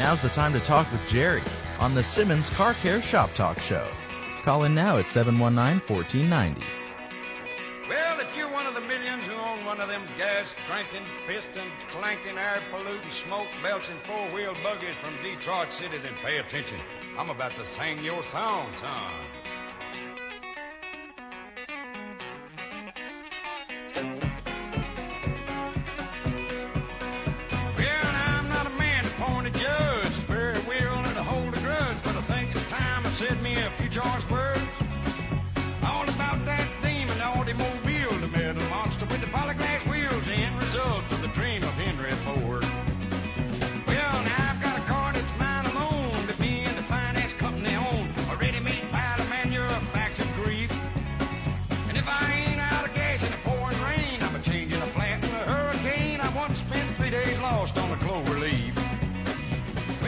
[0.00, 1.42] Now's the time to talk with Jerry
[1.78, 3.86] on the Simmons Car Care Shop Talk Show.
[4.44, 6.64] Call in now at 719 1490.
[7.86, 11.70] Well, if you're one of the millions who own one of them gas drinking, piston
[11.90, 16.80] clanking, air polluting, smoke belching four wheel buggies from Detroit City, then pay attention.
[17.18, 19.12] I'm about to sing your song, son.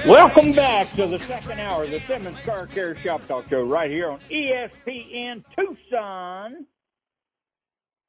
[0.06, 3.88] Welcome back to the second hour of the Simmons Car Care Shop Talk Show right
[3.88, 6.66] here on ESPN Tucson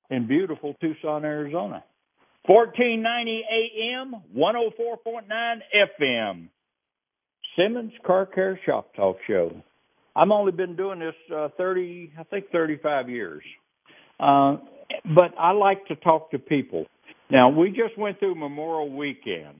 [0.10, 1.84] in beautiful Tucson, Arizona.
[2.48, 5.60] 1490 AM, 104.9
[6.02, 6.48] FM.
[7.56, 9.52] Simmons Car Care Shop Talk Show.
[10.16, 13.44] I've only been doing this uh, 30, I think 35 years.
[14.20, 14.58] Uh,
[15.14, 16.88] but I like to talk to people.
[17.30, 19.60] Now, we just went through Memorial Weekend.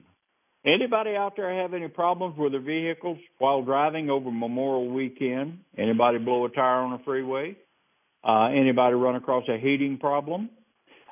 [0.66, 5.58] Anybody out there have any problems with their vehicles while driving over Memorial Weekend?
[5.76, 7.56] Anybody blow a tire on a freeway?
[8.26, 10.48] Uh, anybody run across a heating problem?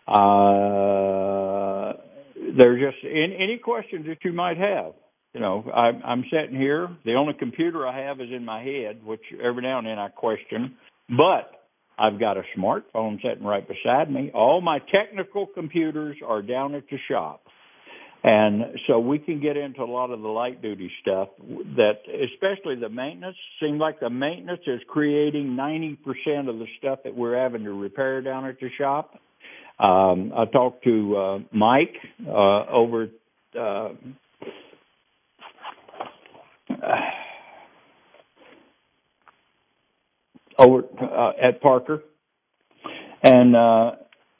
[0.08, 1.92] Uh,
[2.56, 4.94] there's just any, any questions that you might have.
[5.34, 6.88] You know, I, I'm sitting here.
[7.04, 10.08] The only computer I have is in my head, which every now and then I
[10.08, 10.76] question.
[11.08, 11.50] But
[11.98, 14.30] I've got a smartphone sitting right beside me.
[14.32, 17.42] All my technical computers are down at the shop.
[18.24, 21.28] And so we can get into a lot of the light duty stuff
[21.76, 21.94] that,
[22.32, 27.36] especially the maintenance, seems like the maintenance is creating 90% of the stuff that we're
[27.36, 29.18] having to repair down at the shop.
[29.80, 33.08] Um, I talked to uh, Mike uh, over
[33.58, 33.88] uh,
[40.58, 42.02] over uh, at Parker,
[43.22, 43.92] and uh,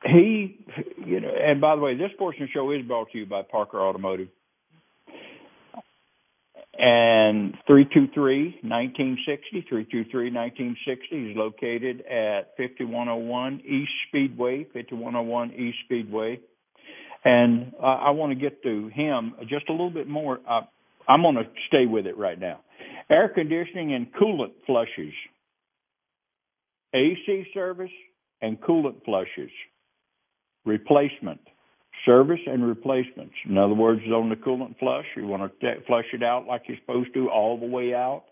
[0.05, 0.59] he,
[1.05, 3.27] you know, and by the way, this portion of the show is brought to you
[3.27, 4.29] by Parker Automotive.
[6.79, 8.57] And 323-1960,
[9.71, 16.41] 323-1960 is located at 5101 East Speedway, 5101 East Speedway.
[17.25, 20.41] And uh, I want to get to him just a little bit more.
[20.49, 20.63] Uh,
[21.09, 22.61] I'm going to stay with it right now.
[23.11, 25.13] Air conditioning and coolant flushes,
[26.95, 27.91] AC service
[28.41, 29.51] and coolant flushes
[30.65, 31.41] replacement,
[32.05, 33.35] service and replacements.
[33.49, 36.79] In other words, on the coolant flush, you want to flush it out like you're
[36.81, 38.25] supposed to all the way out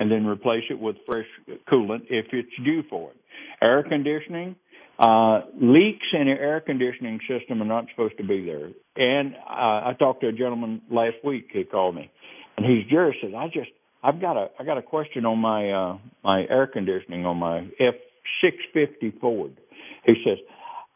[0.00, 1.26] and then replace it with fresh
[1.70, 3.16] coolant if it's due for it.
[3.60, 4.56] Air conditioning,
[4.98, 8.70] uh, leaks in the air conditioning system are not supposed to be there.
[8.96, 11.48] And uh, I talked to a gentleman last week.
[11.52, 12.10] He called me,
[12.56, 13.70] and he's Jerry says, "I just
[14.02, 17.58] I've got a I got a question on my uh, my air conditioning on my
[17.78, 17.94] F
[18.42, 19.56] six fifty Ford."
[20.04, 20.38] He says,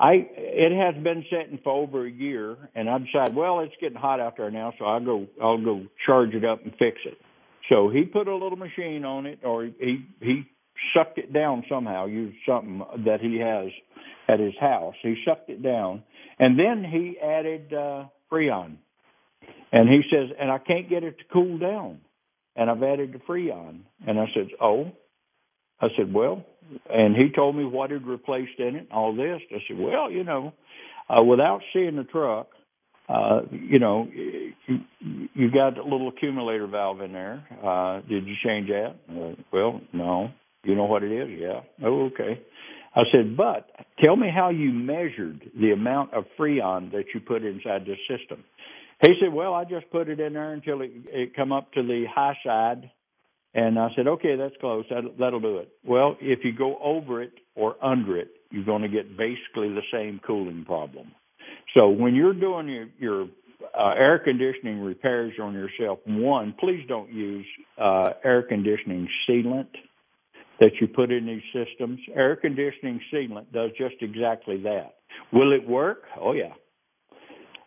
[0.03, 3.97] I it has been sitting for over a year, and I decided, well, it's getting
[3.97, 7.19] hot out there now, so I'll go I'll go charge it up and fix it.
[7.69, 10.43] So he put a little machine on it, or he he
[10.93, 13.69] sucked it down somehow, used something that he has
[14.29, 14.95] at his house.
[15.03, 16.03] He sucked it down,
[16.37, 18.79] and then he added uh, Freon,
[19.71, 22.01] and he says, and I can't get it to cool down,
[22.57, 24.91] and I've added the Freon, and I said, oh,
[25.81, 26.45] I said, well,
[26.89, 29.41] and he told me what had replaced in it, all this.
[29.51, 30.53] I said, well, you know,
[31.09, 32.49] uh, without seeing the truck,
[33.09, 34.79] uh, you know, you,
[35.35, 37.47] you got a little accumulator valve in there.
[37.63, 38.95] Uh, did you change that?
[39.11, 40.31] Uh, well, no.
[40.65, 41.41] You know what it is?
[41.41, 41.61] Yeah.
[41.85, 42.41] Oh, okay.
[42.95, 43.69] I said, but
[44.03, 48.45] tell me how you measured the amount of freon that you put inside the system.
[49.01, 51.83] He said, well, I just put it in there until it, it come up to
[51.83, 52.91] the high side
[53.55, 54.85] and I said, okay, that's close.
[54.89, 55.69] That'll, that'll do it.
[55.85, 59.83] Well, if you go over it or under it, you're going to get basically the
[59.93, 61.13] same cooling problem.
[61.75, 63.23] So when you're doing your, your
[63.79, 67.47] uh, air conditioning repairs on yourself, one, please don't use
[67.81, 69.69] uh, air conditioning sealant
[70.61, 71.99] that you put in these systems.
[72.15, 74.95] Air conditioning sealant does just exactly that.
[75.33, 76.03] Will it work?
[76.21, 76.53] Oh yeah,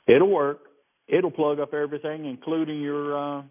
[0.07, 0.59] it'll work.
[1.07, 3.43] It'll plug up everything, including your uh,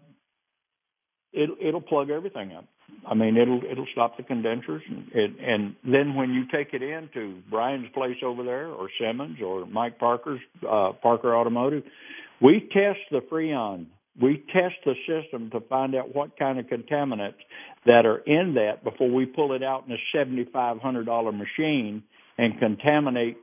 [1.35, 2.65] it, it'll plug everything up.
[3.07, 6.81] I mean, it'll it'll stop the condensers, and, it, and then when you take it
[6.81, 11.83] into Brian's place over there, or Simmons, or Mike Parker's uh, Parker Automotive,
[12.41, 13.87] we test the Freon
[14.21, 17.35] we test the system to find out what kind of contaminants
[17.85, 22.03] that are in that before we pull it out in a seventy-five hundred dollar machine
[22.37, 23.37] and contaminate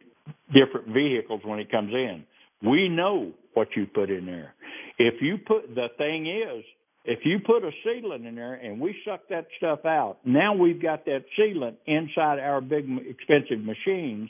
[0.49, 2.25] different vehicles when it comes in.
[2.67, 4.55] We know what you put in there.
[4.99, 6.65] If you put the thing is,
[7.05, 10.81] if you put a sealant in there and we suck that stuff out, now we've
[10.81, 14.29] got that sealant inside our big expensive machines.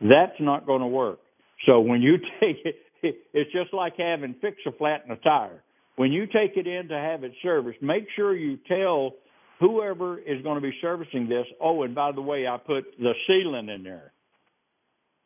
[0.00, 1.20] That's not going to work.
[1.66, 5.62] So when you take it, it's just like having fix a flat in a tire.
[5.96, 9.12] When you take it in to have it serviced, make sure you tell
[9.60, 13.12] whoever is going to be servicing this, oh, and by the way, I put the
[13.28, 14.12] sealant in there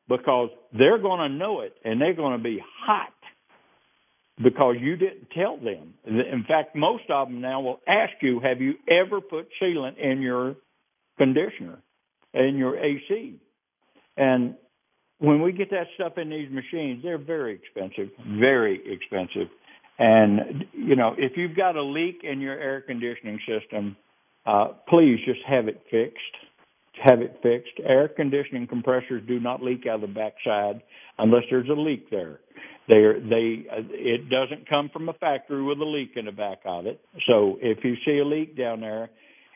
[0.09, 3.09] because they're going to know it and they're going to be hot
[4.43, 5.95] because you didn't tell them.
[6.05, 10.21] In fact, most of them now will ask you, have you ever put sealant in
[10.21, 10.57] your
[11.17, 11.79] conditioner,
[12.35, 13.41] in your AC?
[14.17, 14.57] And
[15.19, 19.49] when we get that stuff in these machines, they're very expensive, very expensive.
[19.99, 23.97] And you know, if you've got a leak in your air conditioning system,
[24.45, 26.21] uh, please just have it fixed.
[27.03, 27.73] Have it fixed.
[27.87, 30.83] Air conditioning compressors do not leak out of the backside
[31.19, 32.41] unless there's a leak there.
[32.89, 36.87] They they it doesn't come from a factory with a leak in the back of
[36.87, 37.01] it.
[37.27, 39.11] So if you see a leak down there,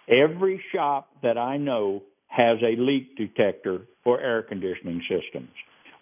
[0.08, 5.50] every shop that I know has a leak detector for air conditioning systems.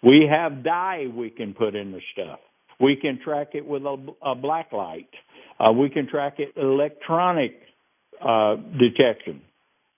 [0.01, 2.39] We have dye we can put in the stuff.
[2.79, 5.09] We can track it with a, a black light.
[5.59, 7.59] Uh, we can track it electronic
[8.21, 9.41] uh, detection.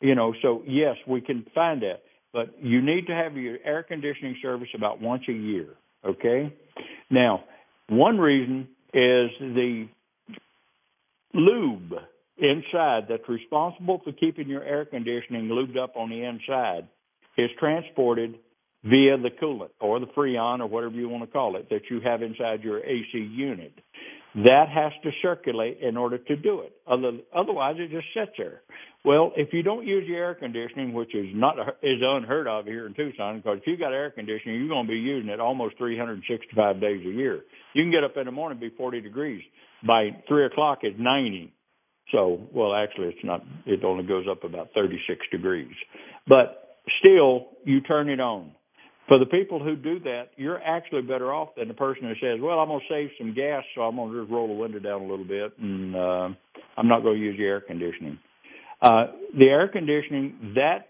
[0.02, 2.02] You know, so yes, we can find that,
[2.34, 5.68] but you need to have your air conditioning service about once a year.
[6.06, 6.54] Okay.
[7.10, 7.44] Now,
[7.90, 9.88] one reason is the
[11.34, 11.94] lube
[12.38, 16.88] inside that's responsible for keeping your air conditioning lubed up on the inside
[17.38, 18.36] is transported
[18.84, 22.00] via the coolant or the freon or whatever you want to call it that you
[22.02, 23.74] have inside your AC unit.
[24.34, 26.74] That has to circulate in order to do it.
[26.88, 28.62] Otherwise, it just sits there.
[29.04, 32.86] Well, if you don't use your air conditioning, which is not is unheard of here
[32.86, 35.78] in Tucson, because if you got air conditioning, you're going to be using it almost
[35.78, 37.42] 365 days a year.
[37.74, 39.44] You can get up in the morning be 40 degrees.
[39.86, 41.52] By three o'clock, it's 90.
[42.12, 43.42] So, well, actually, it's not.
[43.66, 45.74] It only goes up about 36 degrees.
[46.28, 48.52] But still, you turn it on.
[49.08, 52.40] For the people who do that, you're actually better off than the person who says,
[52.42, 54.80] "Well, I'm going to save some gas, so I'm going to just roll the window
[54.80, 56.30] down a little bit, and uh,
[56.78, 58.20] I'm not going to use the air conditioning."
[58.82, 59.08] Uh,
[59.38, 60.88] the air conditioning, that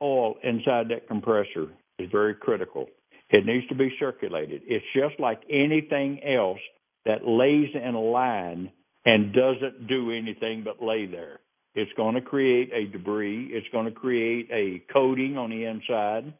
[0.00, 1.68] oil inside that compressor
[1.98, 2.86] is very critical.
[3.30, 4.62] It needs to be circulated.
[4.66, 6.60] It's just like anything else
[7.04, 8.70] that lays in a line
[9.04, 11.40] and doesn't do anything but lay there.
[11.74, 13.48] It's going to create a debris.
[13.50, 16.32] It's going to create a coating on the inside.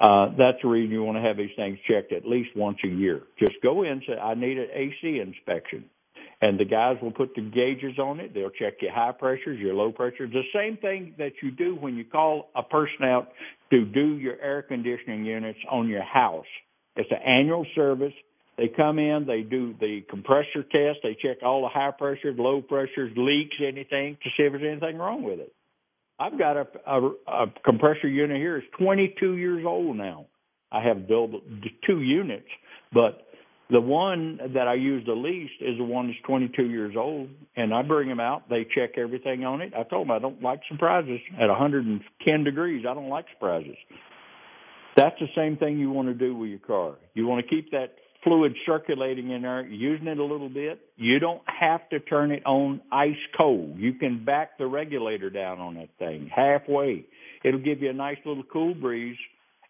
[0.00, 2.88] Uh, that's the reason you want to have these things checked at least once a
[2.88, 3.22] year.
[3.38, 5.84] Just go in and say, I need an AC inspection.
[6.40, 8.34] And the guys will put the gauges on it.
[8.34, 10.30] They'll check your high pressures, your low pressures.
[10.32, 13.28] The same thing that you do when you call a person out
[13.70, 16.44] to do your air conditioning units on your house.
[16.96, 18.12] It's an annual service.
[18.56, 22.62] They come in, they do the compressor test, they check all the high pressures, low
[22.62, 25.52] pressures, leaks, anything to see if there's anything wrong with it.
[26.18, 28.58] I've got a, a, a compressor unit here.
[28.58, 30.26] It's 22 years old now.
[30.70, 31.30] I have built
[31.86, 32.48] two units,
[32.92, 33.26] but
[33.70, 37.72] the one that I use the least is the one that's 22 years old, and
[37.72, 38.48] I bring them out.
[38.48, 39.72] They check everything on it.
[39.74, 41.20] I told them I don't like surprises.
[41.40, 43.76] At 110 degrees, I don't like surprises.
[44.96, 46.96] That's the same thing you want to do with your car.
[47.14, 47.94] You want to keep that
[48.24, 50.80] fluid circulating in there, using it a little bit.
[50.96, 53.76] You don't have to turn it on ice cold.
[53.78, 57.04] You can back the regulator down on that thing halfway.
[57.44, 59.18] It'll give you a nice little cool breeze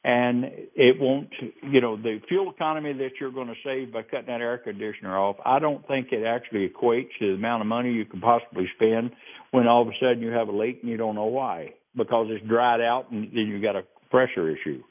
[0.04, 0.44] and
[0.74, 1.30] it won't,
[1.62, 5.18] you know, the fuel economy that you're going to save by cutting that air conditioner
[5.18, 8.68] off, I don't think it actually equates to the amount of money you can possibly
[8.76, 9.12] spend
[9.50, 12.26] when all of a sudden you have a leak and you don't know why because
[12.28, 14.82] it's dried out and then you got a pressure issue.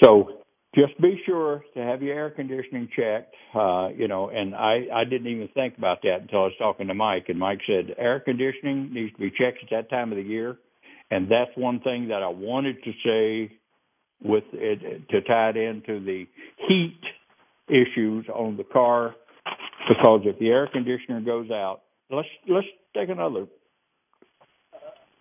[0.00, 0.43] So
[0.74, 3.34] just be sure to have your air conditioning checked.
[3.54, 6.88] Uh, you know, and I I didn't even think about that until I was talking
[6.88, 10.16] to Mike, and Mike said air conditioning needs to be checked at that time of
[10.16, 10.56] the year,
[11.10, 13.56] and that's one thing that I wanted to say
[14.22, 16.26] with it to tie it into the
[16.68, 17.00] heat
[17.68, 19.14] issues on the car,
[19.88, 22.66] because if the air conditioner goes out, let's let's
[22.96, 23.46] take another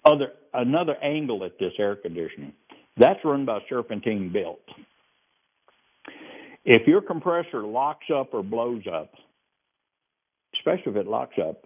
[0.05, 2.53] other another angle at this air conditioning.
[2.97, 4.61] That's run by serpentine belt.
[6.65, 9.11] If your compressor locks up or blows up,
[10.55, 11.63] especially if it locks up,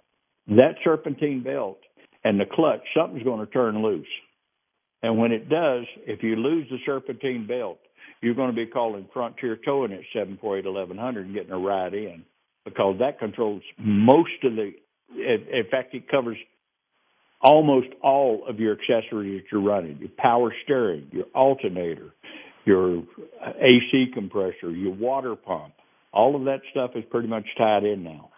[0.47, 1.79] that serpentine belt
[2.23, 4.07] and the clutch, something's going to turn loose.
[5.03, 7.79] And when it does, if you lose the serpentine belt,
[8.21, 12.23] you're going to be calling Frontier Towing at 748 1100 and getting a ride in
[12.65, 14.71] because that controls most of the.
[15.15, 16.37] In fact, it covers
[17.41, 22.13] almost all of your accessories that you're running: your power steering, your alternator,
[22.67, 23.03] your
[23.61, 25.73] AC compressor, your water pump.
[26.13, 28.29] All of that stuff is pretty much tied in now.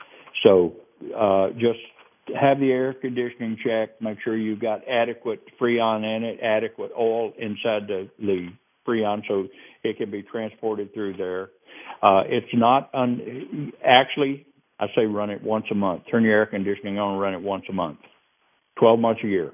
[0.43, 0.73] So
[1.17, 1.79] uh, just
[2.39, 4.01] have the air conditioning checked.
[4.01, 8.49] Make sure you've got adequate freon in it, adequate oil inside the the
[8.87, 9.47] freon, so
[9.83, 11.49] it can be transported through there.
[12.01, 14.45] Uh, it's not un- actually.
[14.79, 16.03] I say run it once a month.
[16.09, 17.99] Turn your air conditioning on and run it once a month.
[18.79, 19.51] 12 months a year.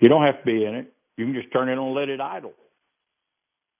[0.00, 0.92] You don't have to be in it.
[1.16, 2.52] You can just turn it on and let it idle.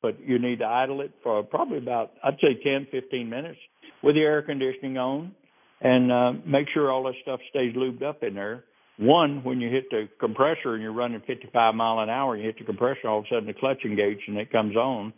[0.03, 3.59] But you need to idle it for probably about, I'd say 10, 15 minutes
[4.03, 5.33] with the air conditioning on
[5.81, 8.65] and uh, make sure all that stuff stays lubed up in there.
[8.99, 12.49] One, when you hit the compressor and you're running 55 mile an hour, and you
[12.49, 15.13] hit the compressor, all of a sudden the clutch engages and it comes on,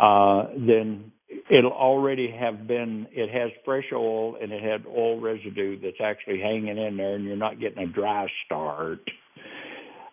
[0.00, 1.12] uh, then
[1.48, 6.40] it'll already have been, it has fresh oil and it had oil residue that's actually
[6.40, 8.98] hanging in there and you're not getting a dry start.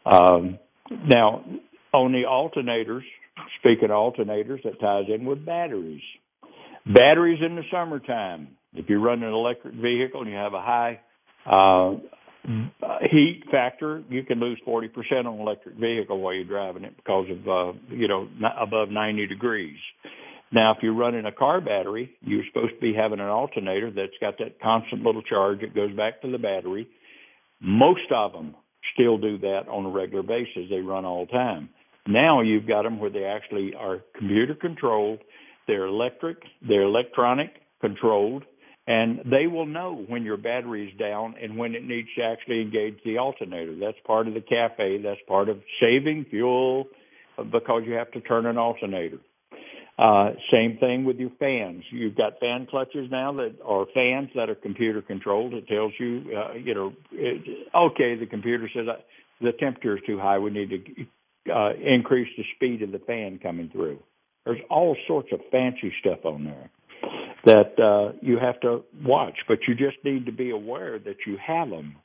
[0.06, 0.60] Um,
[0.92, 1.44] now,
[1.94, 3.04] on the alternators,
[3.60, 6.02] speaking of alternators, that ties in with batteries.
[6.86, 8.50] Batteries in the summertime.
[8.74, 11.00] If you run an electric vehicle and you have a high
[11.46, 11.96] uh,
[13.12, 17.28] heat factor, you can lose 40% on an electric vehicle while you're driving it because
[17.30, 18.28] of, uh, you know,
[18.60, 19.78] above 90 degrees.
[20.52, 24.14] Now, if you're running a car battery, you're supposed to be having an alternator that's
[24.22, 26.88] got that constant little charge that goes back to the battery.
[27.60, 28.56] Most of them
[28.94, 30.70] still do that on a regular basis.
[30.70, 31.70] They run all the time.
[32.08, 35.20] Now you've got them where they actually are computer controlled,
[35.68, 37.50] they're electric, they're electronic
[37.82, 38.44] controlled,
[38.88, 42.62] and they will know when your battery is down and when it needs to actually
[42.62, 43.76] engage the alternator.
[43.78, 45.04] That's part of the CAFE.
[45.04, 46.86] That's part of saving fuel
[47.52, 49.18] because you have to turn an alternator.
[50.00, 51.84] Uh, same thing with your fans.
[51.92, 55.54] You've got fan clutches now that are fans that are computer controlled.
[55.54, 59.02] It tells you, uh, you know, it, okay, the computer says uh,
[59.42, 60.38] the temperature is too high.
[60.38, 60.78] We need to
[61.54, 64.00] uh, increase the speed of the fan coming through.
[64.46, 66.70] There's all sorts of fancy stuff on there
[67.46, 71.38] that uh, you have to watch, but you just need to be aware that you
[71.46, 71.96] have them.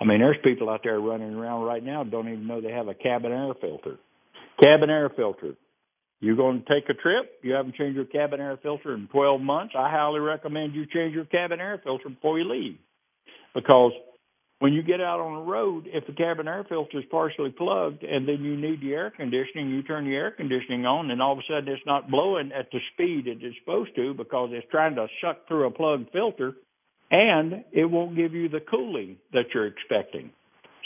[0.00, 2.88] I mean, there's people out there running around right now don't even know they have
[2.88, 3.98] a cabin air filter.
[4.60, 5.54] Cabin air filter.
[6.20, 9.40] You're going to take a trip, you haven't changed your cabin air filter in 12
[9.40, 12.78] months, I highly recommend you change your cabin air filter before you leave.
[13.54, 13.92] Because
[14.62, 18.04] when you get out on the road, if the cabin air filter is partially plugged
[18.04, 21.32] and then you need the air conditioning, you turn the air conditioning on and all
[21.32, 24.64] of a sudden it's not blowing at the speed it is supposed to because it's
[24.70, 26.52] trying to suck through a plugged filter
[27.10, 30.30] and it won't give you the cooling that you're expecting.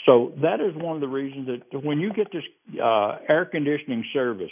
[0.07, 2.41] So that is one of the reasons that when you get this
[2.83, 4.49] uh, air conditioning service,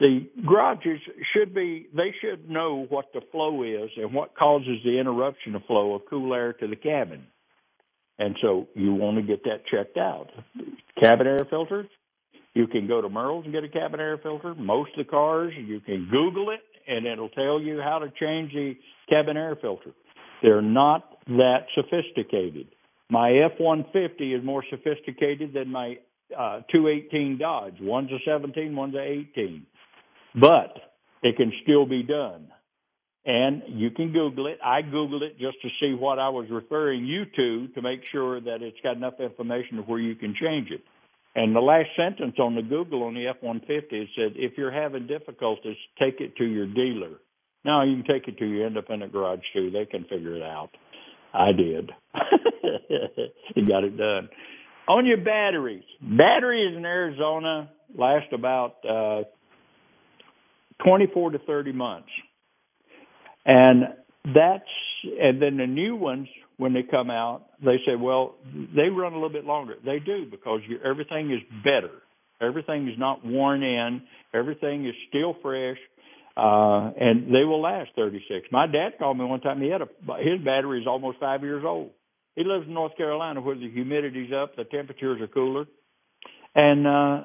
[0.00, 0.98] the garages
[1.32, 5.62] should be they should know what the flow is and what causes the interruption of
[5.66, 7.24] flow of cool air to the cabin
[8.18, 10.28] and so you want to get that checked out.
[11.00, 11.86] Cabin air filters,
[12.54, 14.54] you can go to Merle's and get a cabin air filter.
[14.54, 18.52] Most of the cars, you can Google it and it'll tell you how to change
[18.52, 18.74] the
[19.08, 19.92] cabin air filter.
[20.42, 22.68] They're not that sophisticated.
[23.10, 25.98] My F-150 is more sophisticated than my
[26.36, 27.76] uh, 218 Dodge.
[27.80, 29.66] One's a 17, one's a 18.
[30.34, 30.74] But
[31.22, 32.48] it can still be done
[33.28, 34.58] and you can Google it.
[34.64, 38.40] I Googled it just to see what I was referring you to to make sure
[38.40, 40.80] that it's got enough information to where you can change it.
[41.34, 45.76] And the last sentence on the Google on the F-150 said, if you're having difficulties,
[45.98, 47.20] take it to your dealer.
[47.66, 49.70] Now you can take it to your independent garage too.
[49.70, 50.70] They can figure it out.
[51.34, 51.90] I did.
[53.54, 54.30] you got it done.
[54.88, 59.24] On your batteries, batteries in Arizona last about uh,
[60.82, 62.08] 24 to 30 months.
[63.48, 63.84] And
[64.24, 64.68] that's
[65.20, 66.28] and then the new ones
[66.58, 69.74] when they come out, they say, well, they run a little bit longer.
[69.84, 72.02] They do because you, everything is better.
[72.40, 74.02] Everything is not worn in.
[74.34, 75.78] Everything is still fresh,
[76.36, 78.48] uh, and they will last 36.
[78.52, 79.62] My dad called me one time.
[79.62, 79.88] He had a
[80.18, 81.90] his battery is almost five years old.
[82.36, 85.64] He lives in North Carolina where the humidity's up, the temperatures are cooler,
[86.54, 87.24] and uh,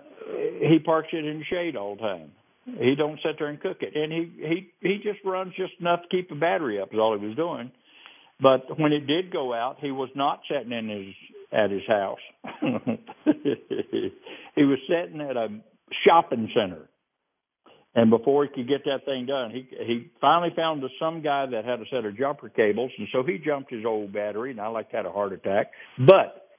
[0.62, 2.32] he parks it in the shade all the time.
[2.66, 6.02] He don't sit there and cook it, and he he he just runs just enough
[6.04, 6.94] to keep the battery up.
[6.94, 7.72] Is all he was doing.
[8.42, 11.14] But when it did go out, he was not sitting in his
[11.52, 12.20] at his house.
[14.56, 15.50] he was sitting at a
[16.06, 16.90] shopping center.
[17.96, 21.64] And before he could get that thing done, he he finally found some guy that
[21.64, 24.68] had a set of jumper cables, and so he jumped his old battery, and I
[24.68, 25.72] like had a heart attack.
[26.00, 26.50] But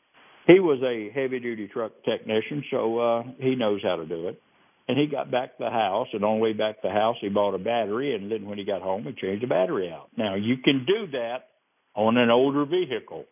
[0.47, 4.41] he was a heavy duty truck technician, so uh he knows how to do it.
[4.87, 7.17] And he got back to the house, and on the way back to the house,
[7.21, 10.09] he bought a battery, and then when he got home, he changed the battery out.
[10.17, 11.49] Now, you can do that
[11.95, 13.25] on an older vehicle.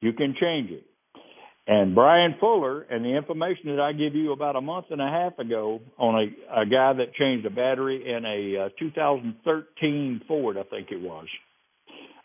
[0.00, 0.84] You can change it.
[1.66, 5.08] And Brian Fuller and the information that I give you about a month and a
[5.08, 10.58] half ago on a, a guy that changed a battery in a uh, 2013 Ford,
[10.58, 11.26] I think it was.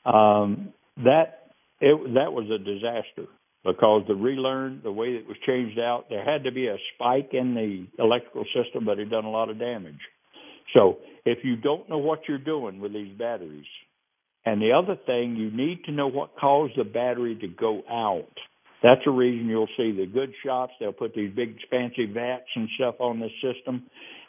[0.06, 3.32] Um, that it that was a disaster
[3.64, 7.30] because the relearn, the way it was changed out, there had to be a spike
[7.34, 10.00] in the electrical system, but it done a lot of damage.
[10.74, 13.66] So if you don't know what you're doing with these batteries,
[14.46, 18.32] and the other thing, you need to know what caused the battery to go out.
[18.82, 22.70] That's a reason you'll see the good shops, they'll put these big fancy vats and
[22.76, 23.84] stuff on this system,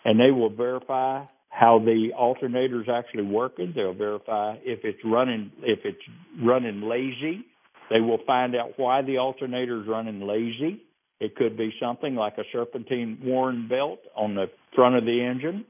[0.04, 3.72] and they will verify how the alternator's actually working.
[3.74, 6.02] They'll verify if it's running, if it's
[6.42, 7.44] running lazy.
[7.90, 10.82] They will find out why the alternator is running lazy.
[11.18, 15.66] It could be something like a serpentine worn belt on the front of the engine.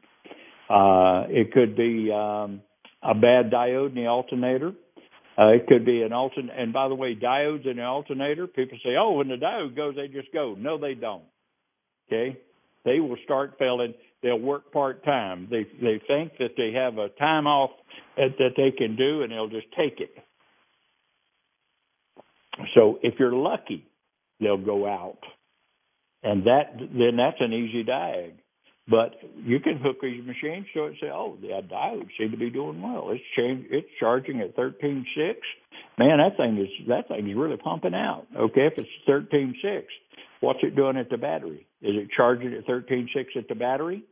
[0.69, 2.61] Uh, it could be um,
[3.03, 4.73] a bad diode in the alternator.
[5.37, 6.49] Uh, it could be an altern.
[6.55, 9.97] And by the way, diodes in the alternator, people say, "Oh, when the diode goes,
[9.97, 11.25] they just go." No, they don't.
[12.07, 12.39] Okay,
[12.85, 13.95] they will start failing.
[14.23, 15.49] They'll work part time.
[15.51, 17.71] They they think that they have a time off
[18.17, 20.11] that, that they can do, and they'll just take it.
[22.75, 23.87] So if you're lucky,
[24.41, 25.19] they'll go out,
[26.23, 28.33] and that then that's an easy diag.
[28.89, 32.51] But you can hook these machines to it say, "Oh, the diode seem to be
[32.51, 33.11] doing well.
[33.11, 35.39] It's change, it's charging at thirteen six.
[35.99, 38.27] Man, that thing is that thing is really pumping out.
[38.37, 39.87] Okay, if it's thirteen six,
[40.41, 41.67] what's it doing at the battery?
[41.83, 44.03] Is it charging at thirteen six at the battery,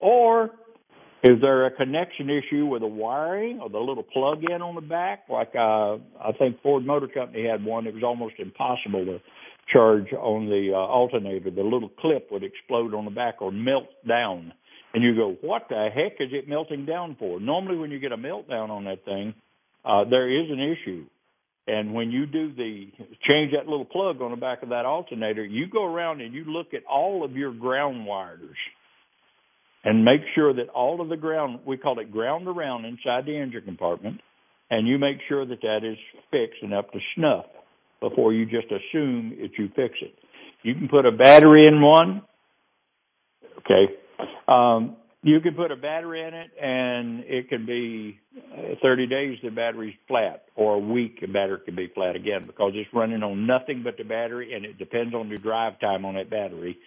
[0.00, 0.50] or
[1.26, 5.24] is there a connection issue with the wiring or the little plug-in on the back?
[5.28, 9.18] Like uh, I think Ford Motor Company had one that was almost impossible to
[9.72, 11.50] charge on the uh, alternator.
[11.50, 14.52] The little clip would explode on the back or melt down,
[14.94, 18.12] and you go, "What the heck is it melting down for?" Normally, when you get
[18.12, 19.34] a meltdown on that thing,
[19.84, 21.06] uh, there is an issue.
[21.66, 22.92] And when you do the
[23.26, 26.44] change that little plug on the back of that alternator, you go around and you
[26.44, 28.56] look at all of your ground wires
[29.86, 33.38] and make sure that all of the ground, we call it ground around inside the
[33.38, 34.20] engine compartment,
[34.68, 35.96] and you make sure that that is
[36.32, 37.46] fixed and up to snuff
[38.00, 40.12] before you just assume that you fix it.
[40.64, 42.22] You can put a battery in one.
[43.58, 43.94] Okay.
[44.48, 48.18] Um, you can put a battery in it and it can be
[48.56, 52.44] uh, 30 days the battery's flat or a week the battery can be flat again
[52.46, 56.04] because it's running on nothing but the battery and it depends on your drive time
[56.04, 56.78] on that battery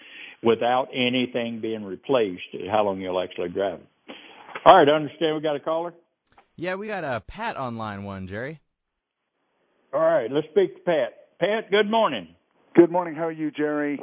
[0.43, 3.87] without anything being replaced, how long you'll actually drive it.
[4.65, 5.93] All right, I understand we got a caller?
[6.55, 8.59] Yeah, we got a Pat on line one, Jerry.
[9.93, 11.39] All right, let's speak to Pat.
[11.39, 12.27] Pat, good morning.
[12.75, 13.15] Good morning.
[13.15, 13.99] How are you, Jerry?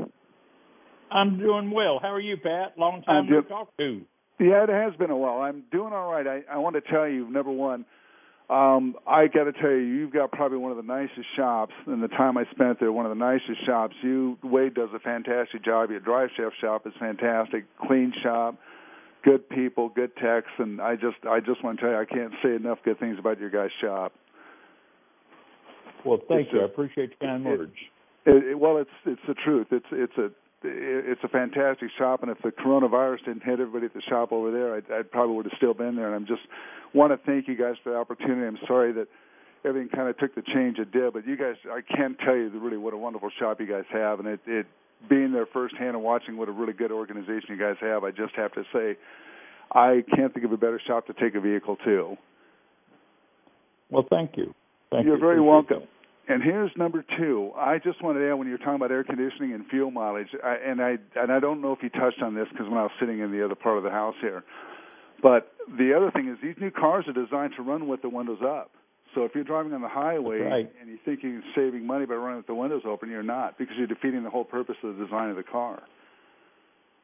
[1.11, 1.99] I'm doing well.
[2.01, 2.79] How are you, Pat?
[2.79, 4.03] Long time to talk to.
[4.41, 5.41] Yeah, it has been a while.
[5.41, 6.27] I'm doing all right.
[6.27, 7.85] I, I want to tell you, number one,
[8.49, 11.73] um, I got to tell you, you've got probably one of the nicest shops.
[11.87, 13.95] In the time I spent there, one of the nicest shops.
[14.03, 15.91] You Wade does a fantastic job.
[15.91, 18.57] Your drive shaft shop is fantastic, clean shop,
[19.25, 22.33] good people, good techs, and I just I just want to tell you, I can't
[22.43, 24.13] say enough good things about your guys' shop.
[26.05, 26.61] Well, thank it's you.
[26.61, 27.73] A, I appreciate your kind words.
[28.27, 29.69] It, it, well, it's it's the truth.
[29.73, 30.31] It's it's a
[30.63, 34.51] it's a fantastic shop, and if the coronavirus didn't hit everybody at the shop over
[34.51, 36.07] there, I, I probably would have still been there.
[36.07, 36.43] And I'm just
[36.95, 38.47] want to thank you guys for the opportunity.
[38.47, 39.09] I'm sorry that
[39.65, 42.51] everything kind of took the change it did, but you guys, I can't tell you
[42.55, 44.67] really what a wonderful shop you guys have, and it, it
[45.09, 48.35] being there firsthand and watching what a really good organization you guys have, I just
[48.37, 48.97] have to say,
[49.73, 52.17] I can't think of a better shop to take a vehicle to.
[53.91, 54.55] Well, thank you.
[54.91, 55.21] Thank You're you.
[55.21, 55.83] very welcome.
[56.29, 57.53] And here's number two.
[57.57, 60.57] I just wanted to add when you're talking about air conditioning and fuel mileage, I,
[60.57, 62.91] and I and I don't know if you touched on this because when I was
[62.99, 64.43] sitting in the other part of the house here,
[65.23, 68.41] but the other thing is these new cars are designed to run with the windows
[68.45, 68.73] up.
[69.15, 70.73] So if you're driving on the highway right.
[70.81, 73.75] and you think you're saving money by running with the windows open, you're not because
[73.79, 75.83] you're defeating the whole purpose of the design of the car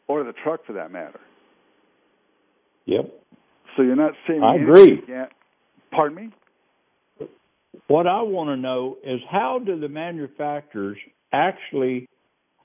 [0.09, 1.21] or the truck for that matter.
[2.87, 3.09] Yep.
[3.77, 4.43] So you're not saving.
[4.43, 5.01] I agree.
[5.09, 5.31] Yet.
[5.93, 6.31] Pardon me.
[7.87, 10.99] What I want to know is how do the manufacturers
[11.33, 12.09] actually?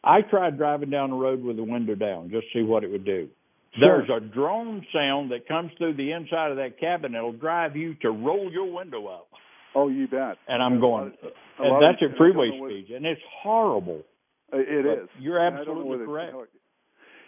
[0.03, 2.91] I tried driving down the road with the window down just to see what it
[2.91, 3.29] would do.
[3.77, 4.05] Sure.
[4.05, 7.95] There's a drone sound that comes through the inside of that cabin It'll drive you
[8.01, 9.27] to roll your window up.
[9.75, 10.37] Oh, you bet.
[10.47, 14.03] And I'm going, of, and that's at freeway speeds, and it's horrible.
[14.51, 15.09] It but is.
[15.19, 16.35] You're absolutely correct.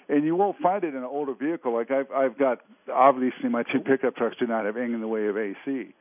[0.07, 1.73] And you won't find it in an older vehicle.
[1.73, 2.59] Like I've, I've got
[2.91, 5.93] obviously my two pickup trucks do not have anything in the way of AC.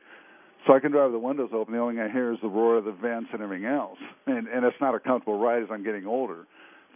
[0.67, 1.73] So I can drive the windows open.
[1.73, 3.97] The only thing I hear is the roar of the vents and everything else.
[4.27, 6.45] And and it's not a comfortable ride as I'm getting older.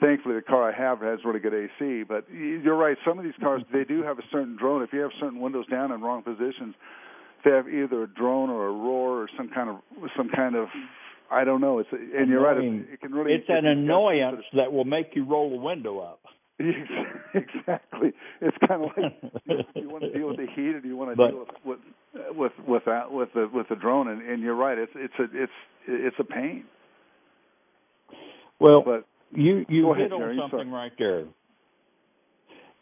[0.02, 2.04] Thankfully, the car I have has really good AC.
[2.04, 2.98] But you're right.
[3.08, 3.78] Some of these cars mm-hmm.
[3.78, 4.84] they do have a certain drone.
[4.84, 6.76] If you have certain windows down in wrong positions,
[7.46, 9.78] they have either a drone or a roar or some kind of
[10.18, 10.68] some kind of
[11.32, 11.80] I don't know.
[11.80, 12.58] It's and you're right.
[12.58, 13.34] It, it can really.
[13.34, 16.20] It's an annoyance that will make you roll the window up.
[17.34, 18.12] exactly.
[18.42, 19.22] It's kind of like
[19.74, 21.40] do you want to deal with the heat or do you want to But- deal
[21.66, 21.80] with
[22.14, 24.08] with with with that with the with the drone?
[24.08, 24.78] And, and you're right.
[24.78, 25.52] It's it's a it's
[25.88, 26.66] it's a pain.
[28.60, 30.72] Well, But you you hit ahead, on Jerry, something sorry.
[30.72, 31.26] right there.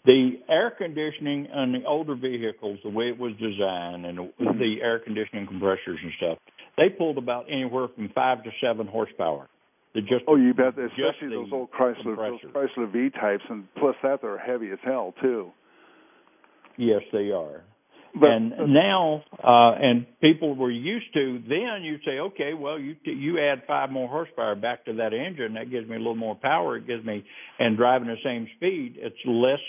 [0.04, 4.60] The air conditioning on the older vehicles, the way it was designed, and Mm-hmm.
[4.60, 6.38] the air conditioning compressors and stuff,
[6.78, 9.48] they pulled about anywhere from five to seven horsepower.
[9.96, 10.70] Just oh, you bet.
[10.70, 12.52] Especially those old Chrysler those.
[12.54, 15.52] Chrysler V types, and plus that they're heavy as hell too.
[16.78, 17.64] Yes, they are.
[18.14, 22.96] But, and now, uh, and people were used to then you'd say, okay, well, you
[23.04, 26.36] you add five more horsepower back to that engine, that gives me a little more
[26.36, 26.78] power.
[26.78, 27.24] It gives me,
[27.60, 29.60] and driving the same speed, it's less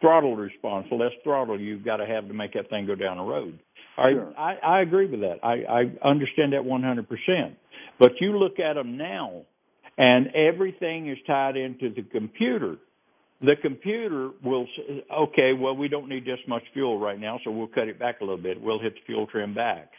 [0.00, 3.22] throttle response, less throttle you've got to have to make that thing go down the
[3.24, 3.58] road.
[3.96, 4.32] I Sure.
[4.38, 5.38] I, I agree with that.
[5.42, 7.56] I, I understand that 100%.
[7.98, 9.42] But you look at them now,
[9.98, 12.76] and everything is tied into the computer.
[13.40, 17.50] The computer will s okay well we don't need this much fuel right now so
[17.50, 18.60] we'll cut it back a little bit.
[18.60, 19.90] We'll hit the fuel trim back.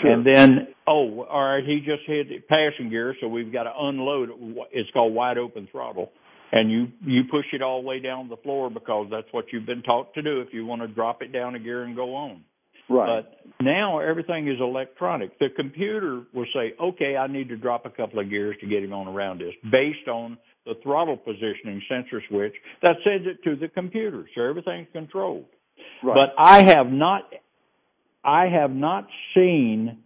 [0.00, 0.12] Sure.
[0.12, 4.30] and then oh all right he just hit passing gear so we've got to unload
[4.30, 4.36] it.
[4.72, 6.10] it's called wide open throttle.
[6.52, 9.66] And you you push it all the way down the floor because that's what you've
[9.66, 12.14] been taught to do if you want to drop it down a gear and go
[12.14, 12.44] on
[12.88, 13.24] right.
[13.24, 15.38] but now everything is electronic.
[15.38, 18.82] The computer will say, okay, I need to drop a couple of gears to get
[18.82, 23.56] him on around this based on the throttle positioning sensor switch that sends it to
[23.56, 24.24] the computer.
[24.34, 25.46] So everything's controlled.
[26.02, 26.14] right.
[26.14, 27.22] But I have not,
[28.24, 29.98] I have not seen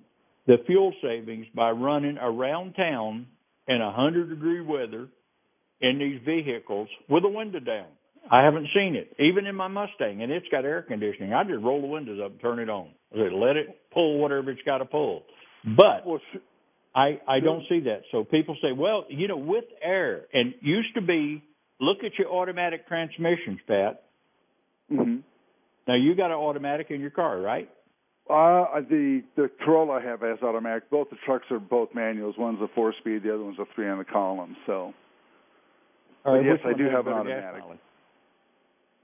[0.46, 3.26] the fuel savings by running around town
[3.68, 5.08] in a hundred degree weather
[5.80, 7.86] in these vehicles with the window down.
[8.30, 11.32] I haven't seen it, even in my Mustang, and it's got air conditioning.
[11.32, 12.88] I just roll the windows up and turn it on.
[13.12, 15.22] Let it pull whatever it's got to pull.
[15.64, 16.20] But well,
[16.94, 18.02] I I don't see that.
[18.12, 21.42] So people say, well, you know, with air, and used to be,
[21.80, 24.02] look at your automatic transmissions, Pat.
[24.90, 25.22] mhm.
[25.86, 27.70] Now you got an automatic in your car, right?
[28.28, 30.90] Uh, the the Corolla I have has automatic.
[30.90, 32.34] Both the trucks are both manuals.
[32.36, 34.54] One's a four speed, the other one's a three on the column.
[34.66, 34.92] So,
[36.26, 37.62] right, yes, I do have an automatic.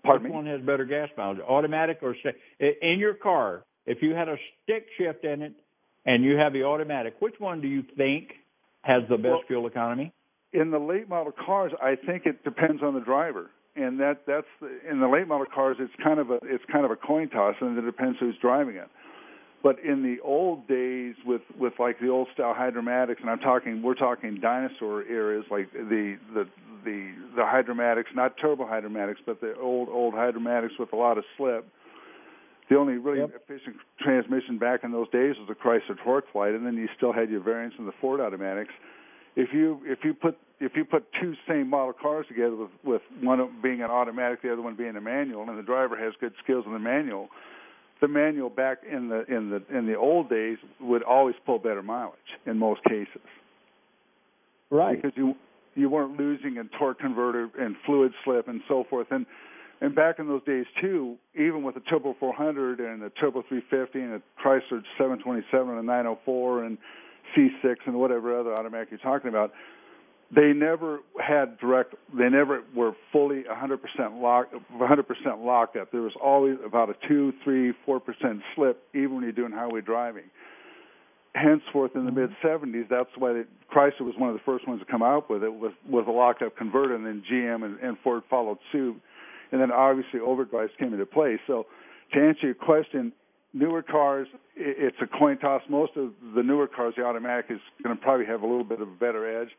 [0.04, 0.36] Pardon Which me.
[0.36, 2.38] one has better gas mileage, automatic or sta-
[2.82, 3.64] in your car?
[3.86, 5.52] If you had a stick shift in it
[6.06, 8.32] and you have the automatic, which one do you think
[8.82, 10.12] has the best Well- fuel economy?
[10.52, 14.46] In the late model cars, I think it depends on the driver, and that that's
[14.60, 15.76] the, in the late model cars.
[15.80, 18.76] It's kind of a it's kind of a coin toss, and it depends who's driving
[18.76, 18.88] it.
[19.64, 23.82] But in the old days, with with like the old style hydromatics, and I'm talking
[23.82, 26.46] we're talking dinosaur eras, like the the
[26.84, 31.24] the the hydromatics, not turbo hydromatics, but the old old hydromatics with a lot of
[31.38, 31.66] slip.
[32.68, 33.36] The only really Yep.
[33.48, 37.30] efficient transmission back in those days was the Chrysler TorqueFlite, and then you still had
[37.30, 38.72] your variants in the Ford automatics.
[39.34, 43.02] If you if you put if you put two same model cars together with with
[43.22, 46.34] one being an automatic, the other one being a manual, and the driver has good
[46.42, 47.30] skills in the manual,
[48.04, 51.82] the manual back in the in the in the old days would always pull better
[51.82, 53.22] mileage in most cases
[54.68, 55.00] Right.
[55.00, 55.34] because you
[55.74, 59.24] you weren't losing in torque converter and fluid slip and so forth and
[59.80, 63.98] and back in those days too even with a turbo 400 and a turbo 350
[64.00, 66.76] and a Chrysler 727 and a 904 and
[67.34, 69.52] C6 and whatever other automatic you're talking about
[70.34, 73.78] they never had direct they never were fully 100%
[74.20, 79.32] locked 100% lockup there was always about a 2 3 4% slip even when you're
[79.32, 80.24] doing highway driving.
[81.34, 82.20] Henceforth in the mm-hmm.
[82.20, 85.28] mid 70s, that's why the, Chrysler was one of the first ones to come out
[85.28, 89.00] with it was was a lockup converter, and then GM and, and Ford followed suit,
[89.50, 91.40] and then obviously overdrives came into play.
[91.48, 91.66] So,
[92.12, 93.12] to answer your question,
[93.52, 95.62] newer cars, it's a coin toss.
[95.68, 98.80] Most of the newer cars, the automatic is going to probably have a little bit
[98.80, 99.50] of a better edge,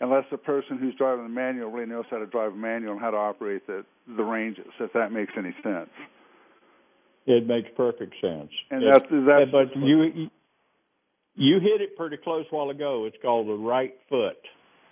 [0.00, 3.00] unless the person who's driving the manual really knows how to drive a manual and
[3.00, 3.84] how to operate the
[4.16, 4.66] the ranges.
[4.80, 5.90] If that makes any sense.
[7.26, 8.50] It makes perfect sense.
[8.70, 10.28] And It- that's that's but you
[11.36, 13.06] you hit it pretty close while ago.
[13.06, 14.36] It's called the right foot.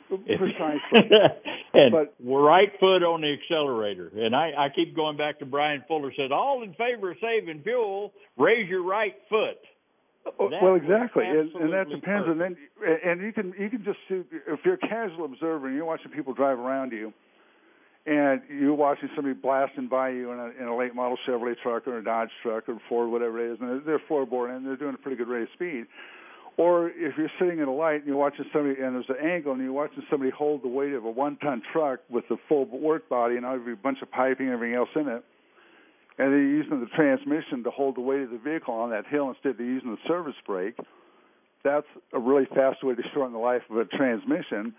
[0.09, 0.81] precisely.
[1.75, 4.11] and But- right foot on the accelerator.
[4.15, 7.63] And I, I keep going back to Brian Fuller said, all in favor of saving
[7.63, 9.59] fuel, raise your right foot.
[10.39, 12.29] Oh, That well, exactly, and, and that depends.
[12.29, 12.57] And then,
[13.05, 16.13] and you can you can just see if you're a casual observer and you're watching
[16.13, 17.13] people drive around you,
[18.07, 21.89] and you're watching somebody blasting by you in a in a late model Chevrolet truck
[21.89, 24.77] or a Dodge truck or Ford, whatever it is, and they're, they're floorboard and they're
[24.77, 25.87] doing a pretty good rate of speed.
[26.57, 29.53] Or if you're sitting at a light and you're watching somebody and there's an angle
[29.53, 33.09] and you're watching somebody hold the weight of a one-ton truck with the full work
[33.09, 35.25] body and every bunch of piping and everything else in it,
[36.19, 39.29] and they're using the transmission to hold the weight of the vehicle on that hill
[39.29, 40.77] instead of using the service brake,
[41.65, 44.75] that's a really fast way to shorten the life of a transmission,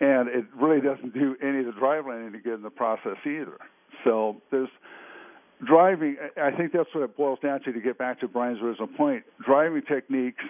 [0.00, 3.58] and it really doesn't do any of the driveline any good in the process either.
[4.04, 4.68] So there's
[5.66, 6.16] driving.
[6.36, 7.72] I think that's what it boils down to.
[7.72, 10.42] To get back to Brian's original point, driving techniques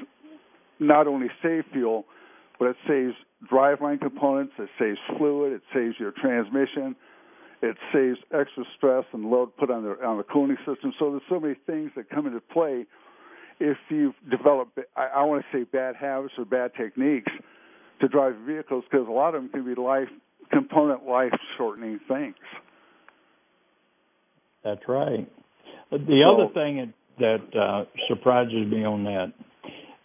[0.81, 2.05] not only save fuel,
[2.59, 3.15] but it saves
[3.51, 6.97] driveline components, it saves fluid, it saves your transmission,
[7.65, 10.93] it saves extra stress and load put on the on the cooling system.
[10.99, 12.87] So there's so many things that come into play
[13.61, 17.31] if you've developed, I, I want to say, bad habits or bad techniques
[18.01, 20.09] to drive vehicles, because a lot of them can be life
[20.53, 22.35] component life shortening things.
[24.63, 25.31] That's right.
[25.91, 29.33] The so, other thing that uh, surprises me on that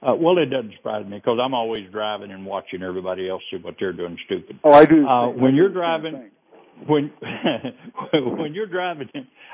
[0.02, 3.58] uh, well, it doesn't surprise me because I'm always driving and watching everybody else do
[3.62, 4.58] what they're doing stupid.
[4.64, 5.06] Oh, I do.
[5.06, 6.32] Uh, when you're driving,
[6.88, 7.12] when
[8.14, 9.10] when you're driving,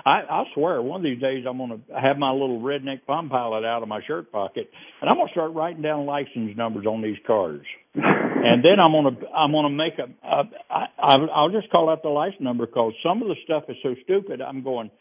[0.06, 3.66] I, I swear one of these days I'm gonna have my little redneck Palm Pilot
[3.66, 4.70] out of my shirt pocket,
[5.02, 7.62] and I'm gonna start writing down license numbers on these cars,
[7.94, 12.10] and then I'm gonna I'm gonna make a, a I, I'll just call out the
[12.10, 14.42] license number because some of the stuff is so stupid.
[14.42, 14.92] I'm going.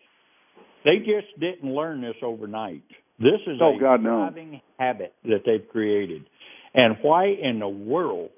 [0.85, 2.83] They just didn't learn this overnight.
[3.19, 4.61] This is oh, a God, driving no.
[4.79, 6.27] habit that they've created.
[6.75, 8.31] And why in the world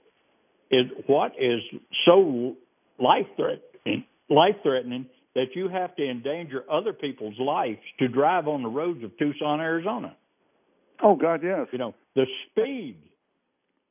[0.71, 1.61] is what is
[2.05, 2.55] so
[2.99, 3.63] life threatening
[4.29, 9.05] life threatening that you have to endanger other people's lives to drive on the roads
[9.05, 10.17] of Tucson, Arizona?
[11.03, 11.67] Oh God, yes.
[11.73, 12.97] You know, the speed.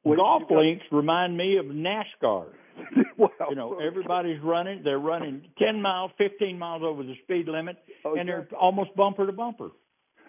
[0.04, 2.48] Well, Golf links remind me of NASCAR.
[3.18, 4.82] well, you know, everybody's running.
[4.84, 9.26] They're running 10 miles, 15 miles over the speed limit, oh, and they're almost bumper
[9.26, 9.70] to bumper.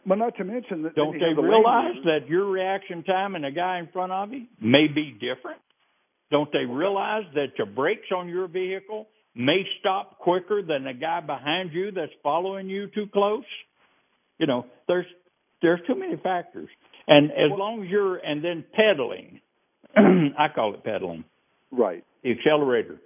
[0.07, 3.51] But not to mention that don't they the realize that your reaction time and the
[3.51, 5.61] guy in front of you may be different?
[6.31, 11.21] Don't they realize that your brakes on your vehicle may stop quicker than the guy
[11.21, 13.45] behind you that's following you too close?
[14.39, 15.07] You know, there's
[15.63, 16.69] there's too many factors.
[17.07, 19.41] And as long as you're and then pedaling,
[19.97, 21.25] I call it pedaling.
[21.71, 22.05] Right.
[22.23, 22.99] The accelerator.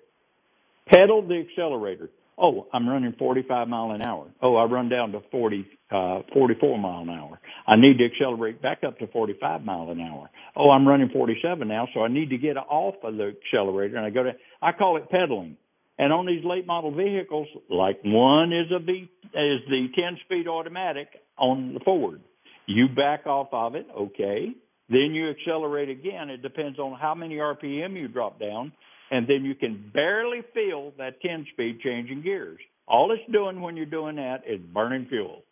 [0.88, 2.10] Pedal the accelerator.
[2.38, 4.26] Oh, I'm running 45 mile an hour.
[4.40, 7.38] Oh, I run down to 40, uh, 44 mile an hour.
[7.66, 10.30] I need to accelerate back up to 45 mile an hour.
[10.56, 14.06] Oh, I'm running 47 now, so I need to get off of the accelerator and
[14.06, 15.58] I go to, I call it pedaling.
[16.00, 20.48] And on these late model vehicles, like one is a V, is the 10 speed
[20.48, 22.22] automatic on the Ford.
[22.64, 24.48] You back off of it, okay.
[24.88, 26.30] Then you accelerate again.
[26.30, 28.72] It depends on how many RPM you drop down
[29.10, 32.60] and then you can barely feel that 10 speed changing gears.
[32.88, 35.42] All it's doing when you're doing that is burning fuel.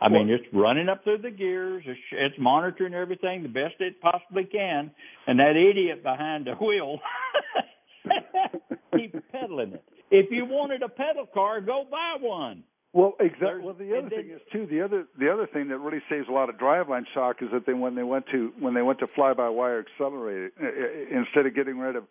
[0.00, 1.84] I mean, it's running up through the gears.
[1.86, 4.90] It's, it's monitoring everything the best it possibly can,
[5.26, 7.00] and that idiot behind the wheel
[8.96, 9.84] keeps pedaling it.
[10.10, 12.64] If you wanted a pedal car, go buy one.
[12.92, 13.62] Well, exactly.
[13.62, 14.66] Well, the other thing is too.
[14.66, 17.64] The other the other thing that really saves a lot of driveline shock is that
[17.64, 20.50] they when they went to when they went to fly by wire accelerated
[21.10, 22.04] instead of getting rid of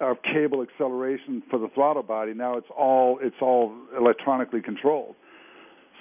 [0.00, 2.32] of cable acceleration for the throttle body.
[2.32, 5.16] Now it's all it's all electronically controlled.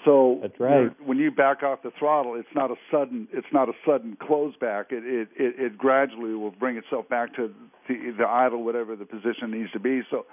[0.05, 0.91] So that's right.
[1.05, 4.55] When you back off the throttle, it's not a sudden it's not a sudden close
[4.59, 4.87] back.
[4.91, 7.53] It it it, it gradually will bring itself back to
[7.87, 10.01] the, the idle whatever the position needs to be.
[10.11, 10.25] So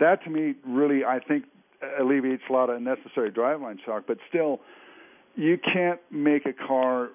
[0.00, 1.44] that to me really I think
[1.98, 4.04] alleviates a lot of unnecessary driveline shock.
[4.06, 4.60] But still,
[5.36, 7.10] you can't make a car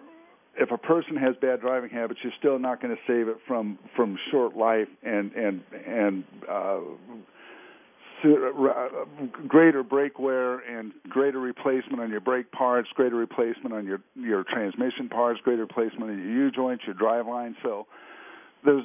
[0.57, 3.79] if a person has bad driving habits, you're still not going to save it from
[3.95, 6.79] from short life and and and uh, uh,
[9.47, 14.43] greater brake wear and greater replacement on your brake parts, greater replacement on your your
[14.43, 17.55] transmission parts, greater replacement on your U joints, your drive line.
[17.63, 17.87] So
[18.65, 18.83] there's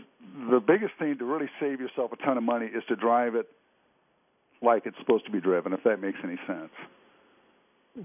[0.50, 3.46] the biggest thing to really save yourself a ton of money is to drive it
[4.62, 6.70] like it's supposed to be driven, if that makes any sense.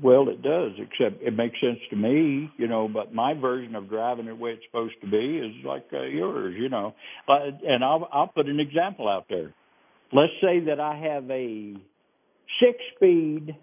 [0.03, 2.87] Well, it does, except it makes sense to me, you know.
[2.87, 6.03] But my version of driving it the way it's supposed to be is like uh,
[6.03, 6.93] yours, you know.
[7.27, 9.53] Uh, and I'll I'll put an example out there.
[10.11, 11.75] Let's say that I have a
[12.59, 13.55] six-speed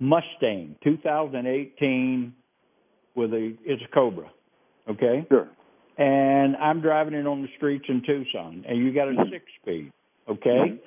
[0.00, 2.32] Mustang, 2018,
[3.14, 4.30] with a it's a Cobra,
[4.88, 5.26] okay?
[5.28, 5.48] Sure.
[5.98, 9.32] And I'm driving it on the streets in Tucson, and you got a mm-hmm.
[9.32, 9.92] six-speed,
[10.30, 10.80] okay?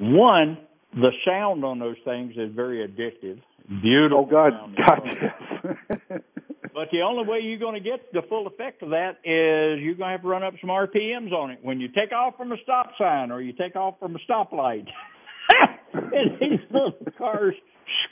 [0.00, 0.14] Mm-hmm.
[0.16, 0.58] One,
[0.94, 4.26] the sound on those things is very addictive Beautiful.
[4.26, 6.20] Oh God, God yes.
[6.74, 9.94] but the only way you're going to get the full effect of that is you're
[9.94, 11.60] going to have to run up some RPMs on it.
[11.62, 14.86] When you take off from a stop sign or you take off from a stoplight,
[15.92, 17.54] and these little cars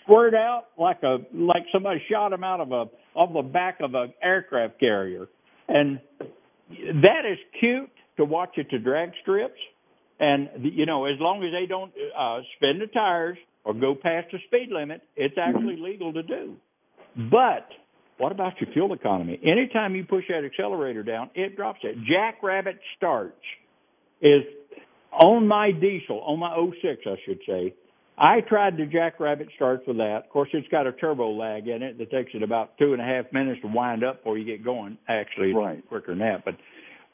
[0.02, 3.94] squirt out like a like somebody shot them out of a off the back of
[3.94, 5.26] an aircraft carrier,
[5.68, 6.00] and
[6.68, 9.58] that is cute to watch it to drag strips.
[10.20, 14.28] And you know, as long as they don't uh, spin the tires, or go past
[14.30, 16.56] the speed limit, it's actually legal to do.
[17.16, 17.68] But
[18.18, 19.40] what about your fuel economy?
[19.42, 21.96] Anytime you push that accelerator down, it drops it.
[22.04, 23.42] Jackrabbit starts
[24.20, 24.42] is
[25.12, 27.74] on my diesel, on my 06, I should say.
[28.16, 30.22] I tried the Jackrabbit starts with that.
[30.24, 33.00] Of course, it's got a turbo lag in it that takes it about two and
[33.00, 34.98] a half minutes to wind up before you get going.
[35.08, 35.84] Actually, Right.
[35.88, 36.44] quicker than that.
[36.44, 36.56] But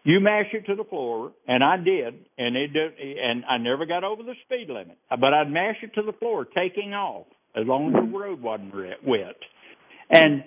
[0.05, 3.87] you mash it to the floor, and I did, and it did, and I never
[3.87, 4.99] got over the speed limit.
[5.09, 8.75] But I'd mash it to the floor, taking off as long as the road wasn't
[9.05, 9.37] wet,
[10.11, 10.45] and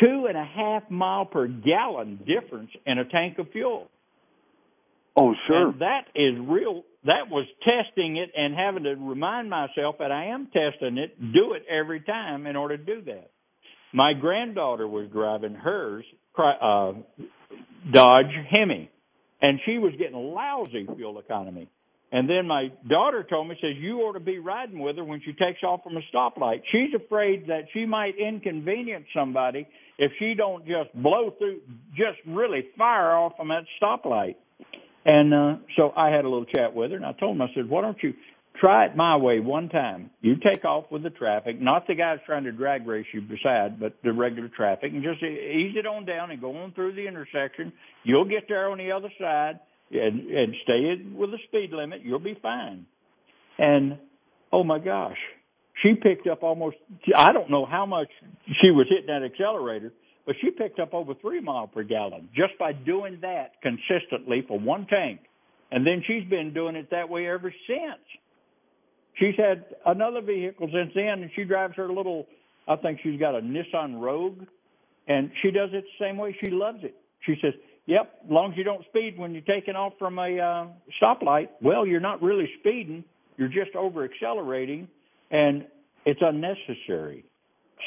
[0.00, 3.88] two and a half mile per gallon difference in a tank of fuel.
[5.16, 5.70] Oh, sure.
[5.70, 6.84] And that is real.
[7.04, 11.54] That was testing it and having to remind myself that I am testing it, do
[11.54, 13.30] it every time in order to do that.
[13.92, 16.04] My granddaughter was driving hers,
[16.36, 16.92] uh,
[17.90, 18.90] Dodge Hemi,
[19.40, 21.68] and she was getting lousy fuel economy.
[22.10, 25.20] And then my daughter told me, says, you ought to be riding with her when
[25.20, 26.62] she takes off from a stoplight.
[26.72, 29.68] She's afraid that she might inconvenience somebody
[29.98, 34.36] if she don't just blow through, just really fire off from that stoplight.
[35.04, 37.48] And uh, so I had a little chat with her, and I told him, I
[37.54, 38.14] said, why don't you
[38.58, 40.10] try it my way one time?
[40.22, 43.78] You take off with the traffic, not the guys trying to drag race you beside,
[43.78, 47.06] but the regular traffic, and just ease it on down and go on through the
[47.06, 47.72] intersection.
[48.02, 52.02] You'll get there on the other side and, and stay with the speed limit.
[52.02, 52.86] You'll be fine.
[53.58, 53.98] And
[54.52, 55.16] oh my gosh,
[55.82, 56.76] she picked up almost,
[57.16, 58.08] I don't know how much
[58.60, 59.92] she was hitting that accelerator,
[60.26, 64.58] but she picked up over three mile per gallon just by doing that consistently for
[64.58, 65.20] one tank.
[65.70, 68.02] And then she's been doing it that way ever since.
[69.18, 72.26] She's had another vehicle since then, and she drives her little,
[72.66, 74.44] I think she's got a Nissan Rogue,
[75.08, 76.36] and she does it the same way.
[76.42, 76.94] She loves it.
[77.26, 77.52] She says,
[77.88, 80.66] Yep, as long as you don't speed when you're taking off from a uh,
[81.02, 83.02] stoplight, well, you're not really speeding.
[83.38, 84.88] You're just over accelerating,
[85.30, 85.66] and
[86.04, 87.24] it's unnecessary.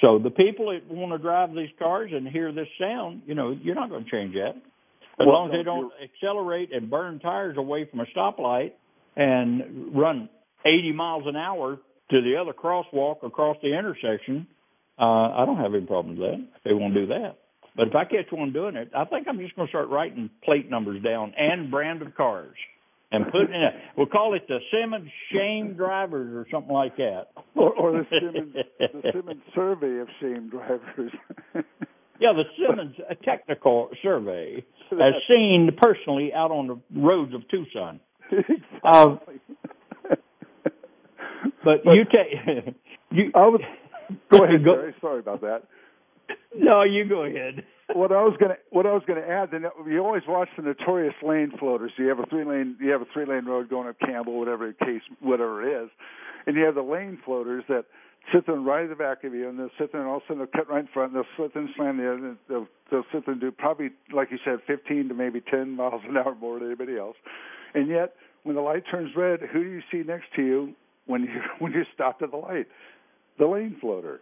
[0.01, 3.51] So the people that want to drive these cars and hear this sound, you know,
[3.51, 4.55] you're not going to change that.
[4.55, 8.71] As Well, long as they don't accelerate and burn tires away from a stoplight
[9.15, 10.29] and run
[10.65, 11.77] 80 miles an hour
[12.09, 14.47] to the other crosswalk across the intersection,
[14.97, 16.39] uh, I don't have any problem with that.
[16.55, 17.37] If they want to do that.
[17.75, 20.29] But if I catch one doing it, I think I'm just going to start writing
[20.43, 22.55] plate numbers down and brand of cars
[23.11, 23.73] and putting it.
[23.97, 27.27] We'll call it the Simmons Shame Drivers or something like that.
[27.55, 31.11] or, or the Simmons, the Simmons survey of shame drivers.
[32.19, 37.99] Yeah, the Simmons Technical Survey, as seen personally out on the roads of Tucson.
[38.83, 39.15] Uh,
[41.63, 42.75] but, you take
[43.11, 43.31] you.
[43.33, 43.61] I was
[44.29, 44.95] go ahead, Go- Jerry.
[45.01, 45.63] Sorry about that.
[46.57, 47.63] No, you go ahead.
[47.93, 51.13] What I was gonna what I was gonna add, then you always watch the notorious
[51.21, 51.91] lane floaters.
[51.97, 54.67] You have a three lane you have a three lane road going up Campbell, whatever
[54.67, 55.89] the case whatever it is,
[56.47, 57.83] and you have the lane floaters that
[58.33, 60.23] sit there right at the back of you, and they'll sit there and all of
[60.23, 62.67] a sudden they'll cut right in front, and they'll sit and slam the other, they'll
[62.89, 66.15] they'll sit there and do probably like you said, fifteen to maybe ten miles an
[66.15, 67.17] hour more than anybody else,
[67.73, 70.73] and yet when the light turns red, who do you see next to you
[71.07, 72.67] when you when you stopped at the light?
[73.37, 74.21] The lane floater.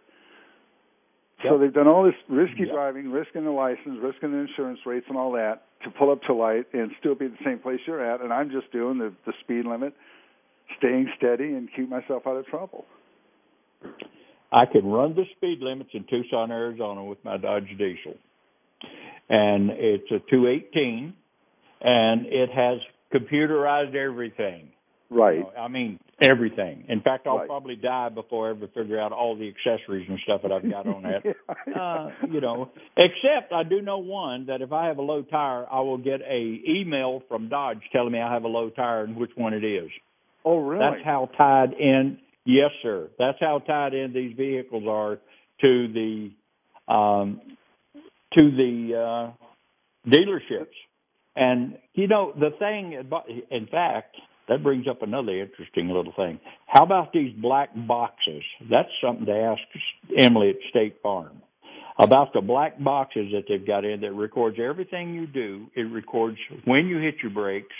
[1.48, 2.72] So they've done all this risky Yep.
[2.72, 6.34] driving, risking the license, risking the insurance rates and all that to pull up to
[6.34, 8.20] light and still be the same place you're at.
[8.20, 9.94] And I'm just doing the, the speed limit,
[10.78, 12.84] staying steady, and keep myself out of trouble.
[14.52, 18.16] I can run the speed limits in Tucson, Arizona with my Dodge Diesel.
[19.28, 21.14] And it's a 218
[21.82, 22.78] and it has
[23.14, 24.70] computerized everything.
[25.10, 25.44] Right.
[25.58, 26.84] I mean, everything.
[26.88, 27.48] In fact, I'll Right.
[27.48, 30.86] probably die before I ever figure out all the accessories and stuff that I've got
[30.86, 31.34] on that.
[31.76, 35.66] uh, you know, except I do know one that if I have a low tire,
[35.70, 39.16] I will get a email from Dodge telling me I have a low tire and
[39.16, 39.90] which one it is.
[40.44, 40.78] oh, really?
[40.78, 42.18] That's how tied in.
[42.44, 43.08] Yes, sir.
[43.18, 45.18] That's how tied in these vehicles are
[45.60, 46.30] to the
[46.92, 47.40] um,
[48.34, 50.74] to the uh, dealerships.
[51.36, 52.92] And you know the thing.
[53.50, 54.16] In fact,
[54.50, 56.40] that brings up another interesting little thing.
[56.66, 58.42] How about these black boxes?
[58.68, 59.62] That's something to ask
[60.18, 61.40] Emily at State Farm
[62.00, 65.66] about the black boxes that they've got in that records everything you do.
[65.76, 67.74] It records when you hit your brakes,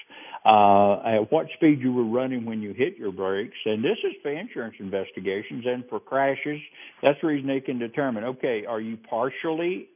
[0.45, 4.13] uh, at what speed you were running when you hit your brakes, and this is
[4.23, 6.61] for insurance investigations and for crashes.
[7.03, 8.25] That's the reason they can determine.
[8.25, 9.89] Okay, are you partially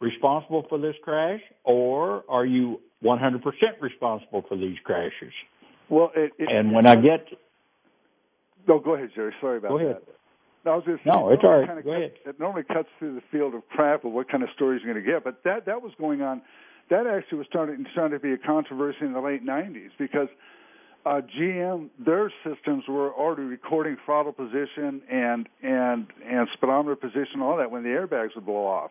[0.00, 3.42] responsible for this crash, or are you 100%
[3.80, 5.32] responsible for these crashes?
[5.90, 7.26] Well, it, it, And when I get,
[8.68, 9.34] no, go ahead, Jerry.
[9.40, 9.96] Sorry about Go ahead.
[9.96, 10.02] that.
[10.64, 11.66] No, I was say, No, it it's all right.
[11.66, 12.12] kinda Go cuts- ahead.
[12.26, 15.04] It normally cuts through the field of crap of what kind of stories you're going
[15.04, 16.42] to get, but that that was going on.
[16.90, 20.28] That actually was starting starting to be a controversy in the late '90s because
[21.06, 27.56] uh, GM, their systems were already recording throttle position and and and speedometer position, all
[27.56, 28.90] that when the airbags would blow off.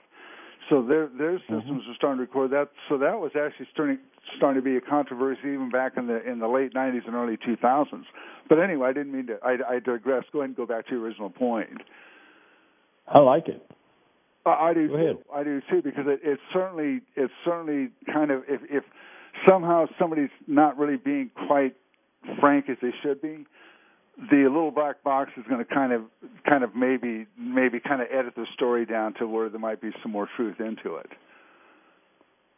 [0.70, 1.60] So their their Mm-hmm.
[1.60, 2.70] systems were starting to record that.
[2.90, 3.98] So that was actually starting
[4.38, 7.38] starting to be a controversy even back in the in the late '90s and early
[7.38, 8.04] 2000s.
[8.50, 9.38] But anyway, I didn't mean to.
[9.44, 10.24] I, I digress.
[10.34, 11.70] Go ahead and go back to your original point.
[13.08, 13.66] I like it.
[14.46, 15.16] I, I do Go ahead.
[15.18, 15.24] too.
[15.34, 18.84] I do too because it, it's certainly it's certainly kind of if if
[19.48, 21.76] somehow somebody's not really being quite
[22.40, 23.46] frank as they should be,
[24.32, 26.02] the little black box is going to kind of
[26.48, 29.92] kind of maybe maybe kind of edit the story down to where there might be
[30.04, 31.10] some more truth into it.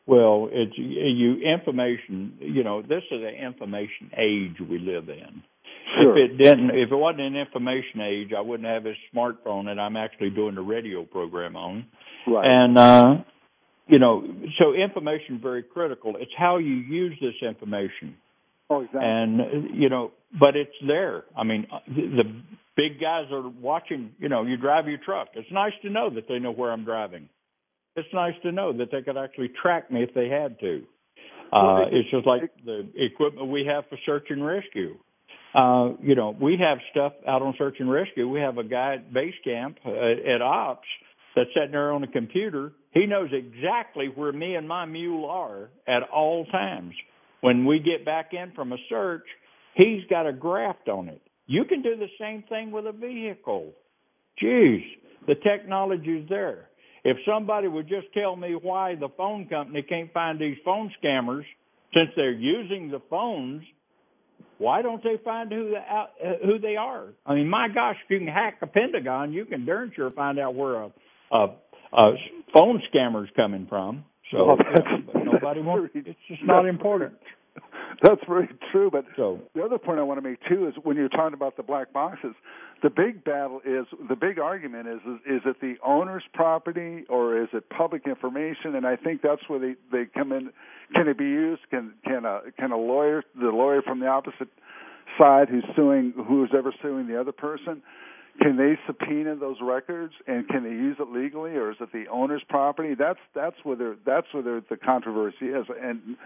[0.07, 2.33] Well, it's you information.
[2.39, 5.43] You know, this is an information age we live in.
[6.01, 6.17] Sure.
[6.17, 9.79] If it didn't, if it wasn't an information age, I wouldn't have a smartphone that
[9.79, 11.85] I'm actually doing the radio program on.
[12.27, 12.45] Right.
[12.45, 13.15] And uh,
[13.87, 14.23] you know,
[14.57, 16.15] so information very critical.
[16.19, 18.15] It's how you use this information.
[18.71, 19.01] Oh, exactly.
[19.03, 21.25] and you know but it's there.
[21.37, 22.23] I mean the
[22.77, 25.29] big guys are watching you know you drive your truck.
[25.35, 27.29] It's nice to know that they know where i'm driving.
[27.95, 30.83] It's nice to know that they could actually track me if they had to.
[31.51, 34.95] Uh it's just like the equipment we have for search and rescue.
[35.53, 38.29] Uh you know we have stuff out on search and rescue.
[38.29, 40.87] We have a guy at base camp uh, at ops
[41.35, 42.71] that's sitting there on the computer.
[42.91, 46.93] He knows exactly where me and my mule are at all times
[47.41, 49.25] when we get back in from a search,
[49.75, 51.21] he's got a graft on it.
[51.47, 53.73] You can do the same thing with a vehicle.
[54.41, 54.81] Jeez,
[55.27, 56.69] the technology's there.
[57.03, 61.43] If somebody would just tell me why the phone company can't find these phone scammers,
[61.93, 63.63] since they're using the phones,
[64.59, 66.05] why don't they find who the, uh,
[66.45, 67.07] who they are?
[67.25, 70.39] I mean, my gosh, if you can hack a Pentagon, you can darn sure find
[70.39, 70.91] out where a,
[71.31, 71.47] a,
[71.93, 72.11] a
[72.53, 74.05] phone scammer's coming from.
[74.31, 75.91] So Well, you know, that's- but nobody wants.
[75.95, 77.13] It's just not important.
[78.03, 78.89] That's very true.
[78.91, 81.57] But So the other point I want to make too is when you're talking about
[81.57, 82.33] the black boxes,
[82.81, 87.41] the big battle is the big argument is is, is it the owner's property or
[87.41, 88.75] is it public information?
[88.75, 90.51] And I think that's where they they come in.
[90.95, 91.61] Can it be used?
[91.69, 94.49] Can can a can a lawyer the lawyer from the opposite
[95.17, 97.81] side who's suing who's ever suing the other person?
[98.39, 102.05] Can they subpoena those records and can they use it legally, or is it the
[102.09, 102.95] owner's property?
[102.97, 106.17] That's that's where they're, that's where the controversy is, and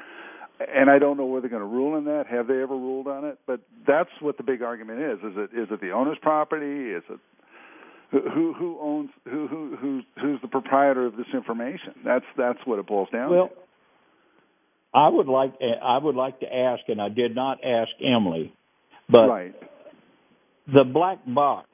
[0.60, 2.28] and I don't know whether they're going to rule on that.
[2.28, 3.40] Have they ever ruled on it?
[3.46, 5.20] But that's what the big argument is.
[5.20, 6.92] Is it is it the owner's property?
[6.92, 7.20] Is it
[8.12, 11.96] who who owns who who who's who's the proprietor of this information?
[12.04, 13.36] That's that's what it boils down to.
[13.36, 13.56] well, to.
[14.94, 15.54] I would like
[15.84, 18.54] I would like to ask, and I did not ask Emily,
[19.10, 19.56] but right.
[20.68, 21.68] The black box.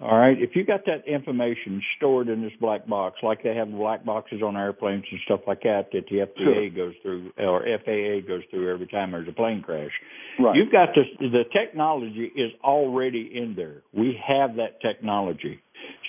[0.00, 3.70] All right, if you got that information stored in this black box, like they have
[3.70, 8.26] black boxes on airplanes and stuff like that, that the FDA goes through or FAA
[8.26, 9.90] goes through every time there's a plane crash.
[10.38, 10.54] Right.
[10.56, 11.06] You've got this.
[11.18, 13.82] The technology is already in there.
[13.92, 15.60] We have that technology.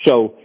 [0.06, 0.36] So,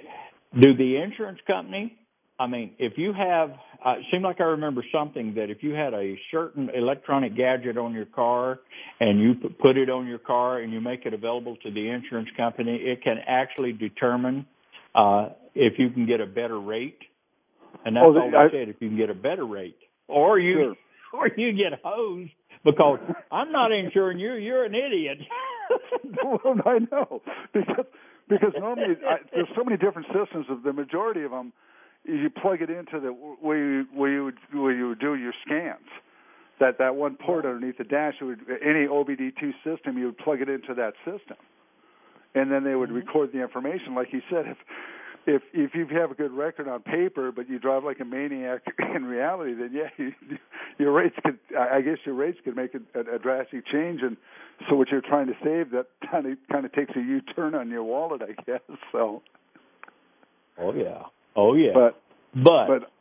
[0.60, 1.96] do the insurance company?
[2.38, 3.52] I mean, if you have,
[3.86, 7.78] uh, it seemed like I remember something that if you had a certain electronic gadget
[7.78, 8.60] on your car
[9.00, 12.28] and you put it on your car and you make it available to the insurance
[12.36, 14.46] company, it can actually determine
[14.96, 17.00] uh, if you can get a better rate.
[17.86, 18.68] And that's Oh, all I- said.
[18.70, 19.78] If you can get a better rate,
[20.08, 20.76] or you,
[21.14, 22.32] or you get hosed
[22.66, 23.00] because
[23.32, 24.34] I'm not insuring you.
[24.34, 25.20] You're an idiot.
[26.24, 27.22] well, I know
[27.54, 27.86] because
[28.28, 30.48] because normally I, there's so many different systems.
[30.50, 31.54] Of the majority of them,
[32.08, 35.34] you plug it into the where you where you would where you would do your
[35.46, 35.88] scans.
[36.60, 40.42] That that one port underneath the dash, it would any OBD2 system, you would plug
[40.42, 41.38] it into that system,
[42.34, 43.08] and then they would mm-hmm.
[43.08, 43.94] record the information.
[43.94, 44.58] Like you said, if
[45.28, 48.62] if if you have a good record on paper, but you drive like a maniac
[48.96, 50.14] in reality, then yeah, you,
[50.78, 51.40] your rates could.
[51.58, 54.16] I guess your rates could make a, a, a drastic change, and
[54.70, 57.70] so what you're trying to save that kind of kind of takes a U-turn on
[57.70, 58.62] your wallet, I guess.
[58.92, 59.24] So,
[60.58, 61.04] oh yeah.
[61.36, 61.72] Oh yeah.
[61.74, 62.02] but
[62.34, 62.92] but but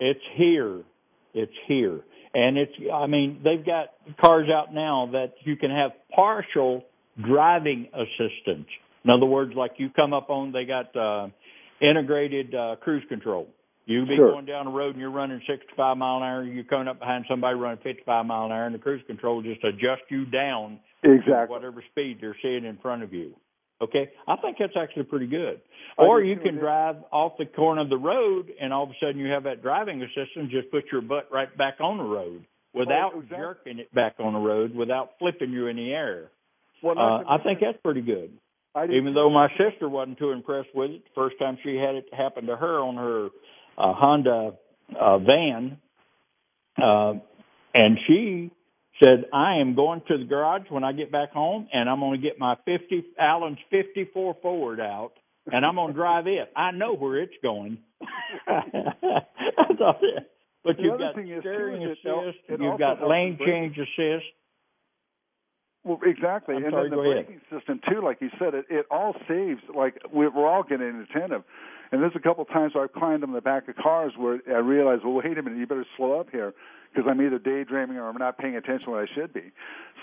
[0.00, 0.82] it's here.
[1.34, 2.00] It's here.
[2.34, 3.88] And it's, I mean, they've got
[4.20, 6.84] cars out now that you can have partial
[7.24, 8.66] driving assistance.
[9.04, 11.28] In other words, like you come up on, they got, uh,
[11.80, 13.48] integrated, uh, cruise control.
[13.86, 14.32] You be Sure.
[14.32, 17.26] going down the road and you're running 65 mile an hour, you're coming up behind
[17.28, 21.12] somebody running 55 mile an hour and the cruise control just adjust you down to
[21.12, 21.54] exactly.
[21.54, 23.34] whatever speed they're seeing in front of you.
[23.82, 25.60] Okay, I think that's actually pretty good.
[25.98, 29.18] Or you can drive off the corner of the road, and all of a sudden
[29.18, 30.50] you have that driving assistance.
[30.50, 33.38] Just put your butt right back on the road without Oh, exactly.
[33.38, 36.30] jerking it back on the road, without flipping you in the air.
[36.82, 38.30] Well, Uh, I think that's pretty good.
[38.90, 42.12] Even though my sister wasn't too impressed with it, the first time she had it
[42.12, 43.26] happen to her on her
[43.78, 44.54] uh, Honda
[44.98, 45.78] uh, van,
[46.82, 47.14] uh,
[47.74, 48.50] and she
[49.02, 52.20] said, I am going to the garage when I get back home and I'm going
[52.20, 55.12] to get my 50, Allen's 54 Ford out
[55.50, 56.50] and I'm going to drive it.
[56.56, 57.78] I know where it's going.
[58.48, 58.64] I
[59.78, 60.00] thought,
[60.64, 64.24] but The you've got steering is assist, it you've got lane change assist.
[65.84, 67.26] Well, exactly, I'm and sorry, then the go ahead.
[67.26, 69.60] braking system too, like you said, it it all saves.
[69.74, 71.42] Like we're, all getting attentive,
[71.92, 74.60] and there's a couple times where I've climbed on the back of cars where I
[74.60, 76.54] realize, well, wait a minute, you better slow up here
[76.94, 79.52] because I'm either daydreaming or I'm not paying attention when I should be.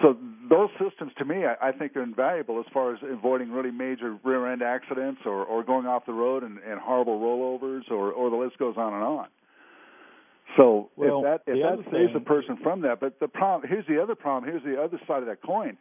[0.01, 0.17] So
[0.49, 4.17] those systems, to me, I, I think are invaluable as far as avoiding really major
[4.23, 8.29] rear end accidents or or going off the road and, and horrible rollovers, or or
[8.29, 9.27] the list goes on and on.
[10.57, 13.69] So Well, if that if that other saves a person from that, but the problem
[13.69, 14.51] here's the other problem.
[14.51, 15.77] Here's the other side of that coin.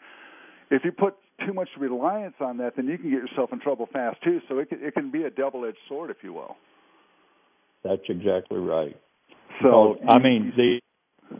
[0.70, 3.88] If you put too much reliance on that, then you can get yourself in trouble
[3.92, 4.40] fast too.
[4.48, 6.56] So it can, it can be a double-edged sword, if you will.
[7.82, 8.96] That's exactly right.
[9.62, 10.80] So I mean the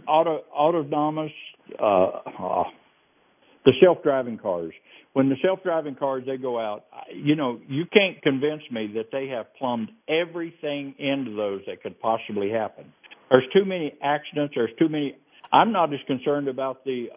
[0.07, 1.32] auto autonomous
[1.80, 1.84] uh,
[2.38, 2.64] uh
[3.64, 4.72] the self-driving cars.
[5.12, 9.07] When the self-driving cars they go out, I- you know, you can't convince me that
[9.12, 12.93] they have plumbed everything into those that could possibly happen.
[13.30, 14.55] There's too many accidents.
[14.57, 15.16] There's too many.
[15.53, 17.09] I'm not as concerned about the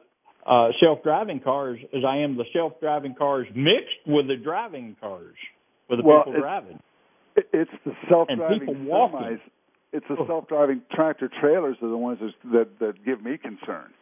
[0.45, 5.35] uh, self-driving cars as I am the self-driving cars mixed with the driving cars,
[5.89, 6.79] with the Well, people it- driving.
[7.35, 9.19] It's the self-driving and people walking.
[9.19, 9.41] semis.
[9.93, 10.25] It's the Oh.
[10.27, 13.93] self-driving tractor trailers are the ones that that, that give me concern.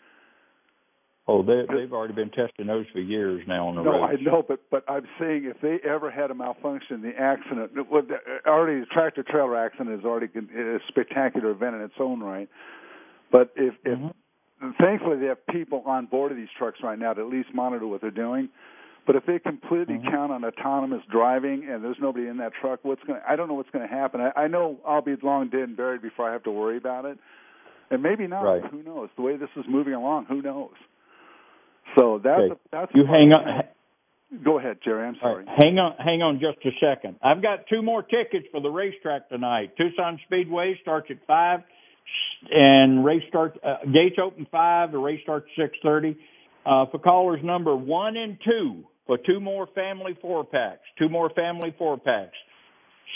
[1.27, 4.17] Oh, they, they've already been testing those for years now on the No, roads.
[4.19, 8.01] I know, but but I'm saying if they ever had a malfunction, the accident, well,
[8.47, 12.49] already the tractor trailer accident is already a spectacular event in its own right.
[13.31, 14.13] But if if Mhm.
[14.79, 17.85] thankfully they have people on board of these trucks right now to at least monitor
[17.85, 18.49] what they're doing.
[19.07, 20.11] But if they completely Mhm.
[20.11, 23.19] count on autonomous driving and there's nobody in that truck, what's going?
[23.27, 24.21] I don't know what's going to happen.
[24.21, 27.05] I, I know I'll be long dead and buried before I have to worry about
[27.05, 27.17] it,
[27.89, 28.43] and maybe not.
[28.43, 28.63] Right.
[28.65, 29.09] Who knows?
[29.15, 30.73] The way this is moving along, who knows?
[31.95, 32.51] So that's Okay.
[32.53, 33.63] a, that's You hang on,
[34.43, 35.05] Go ahead, Jerry.
[35.05, 35.43] I'm sorry.
[35.43, 37.17] right, hang on, hang on just a second.
[37.21, 39.75] I've got two more tickets for the racetrack tonight.
[39.75, 41.63] Tucson Speedway starts at five,
[42.49, 44.91] and race start uh, gates open five.
[44.93, 46.15] The race starts six thirty.
[46.65, 50.83] Uh, for callers number one and two for two more family four packs.
[50.97, 52.37] Two more family four packs.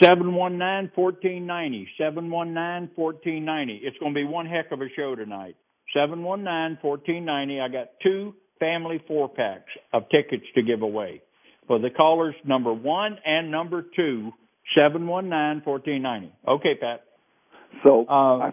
[0.03, 1.87] Seven one nine fourteen ninety.
[1.97, 3.79] Seven one nine fourteen ninety.
[3.81, 5.55] It's going to be one heck of a show tonight.
[5.93, 7.61] Seven one nine fourteen ninety.
[7.61, 11.21] I got two family four packs of tickets to give away
[11.65, 14.31] for the callers number one and number two.
[14.77, 16.33] Seven one nine fourteen ninety.
[16.45, 17.05] Okay, Pat.
[17.85, 18.49] So Uh, I,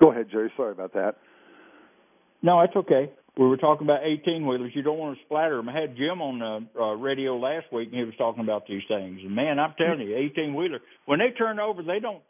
[0.00, 0.52] go ahead, Jerry.
[0.56, 1.16] Sorry about that.
[2.42, 3.10] No, that's okay.
[3.38, 4.72] We were talking about eighteen wheelers.
[4.74, 5.68] You don't want to splatter them.
[5.68, 8.82] I had Jim on the uh, radio last week, and he was talking about these
[8.88, 9.20] things.
[9.22, 12.20] And man, I'm telling you, eighteen wheeler when they turn over, they don't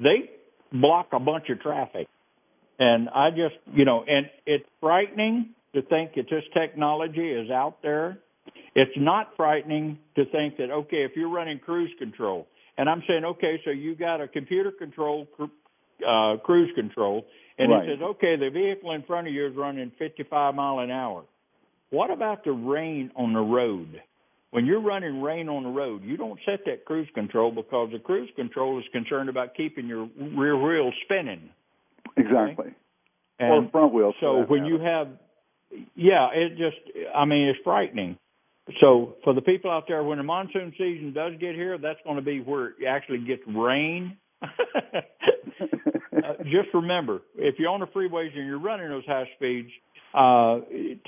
[0.00, 0.28] they
[0.72, 2.08] block a bunch of traffic.
[2.78, 7.80] And I just, you know, and it's frightening to think that this technology is out
[7.82, 8.18] there.
[8.74, 13.24] It's not frightening to think that okay, if you're running cruise control, and I'm saying
[13.24, 17.24] okay, so you got a computer control uh, cruise control,
[17.58, 17.88] and Right.
[17.88, 21.24] it says okay, the vehicle in front of you is running 55 mile an hour.
[21.90, 24.00] What about the rain on the road?
[24.50, 27.98] When you're running rain on the road, you don't set that cruise control because the
[27.98, 31.50] cruise control is concerned about keeping your rear wheels spinning.
[32.16, 32.74] Exactly.
[33.38, 34.14] And or front wheels.
[34.18, 34.74] for so when matter.
[34.74, 35.08] you have,
[35.94, 36.76] yeah, it just,
[37.14, 38.16] I mean, it's frightening.
[38.80, 42.16] So for the people out there, when the monsoon season does get here, that's going
[42.16, 44.16] to be where it actually gets rain.
[44.42, 49.70] Uh, just remember, if you're on the freeways and you're running those high speeds,
[50.14, 50.60] uh,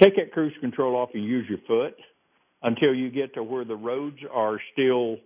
[0.03, 1.95] take that cruise control off and use your foot
[2.63, 5.17] until you get to where the roads are still,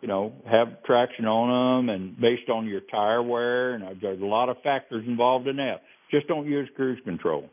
[0.00, 3.74] you know, have traction on them and based on your tire wear.
[3.74, 5.82] And there's a lot of factors involved in that.
[6.10, 7.48] Just don't use cruise control.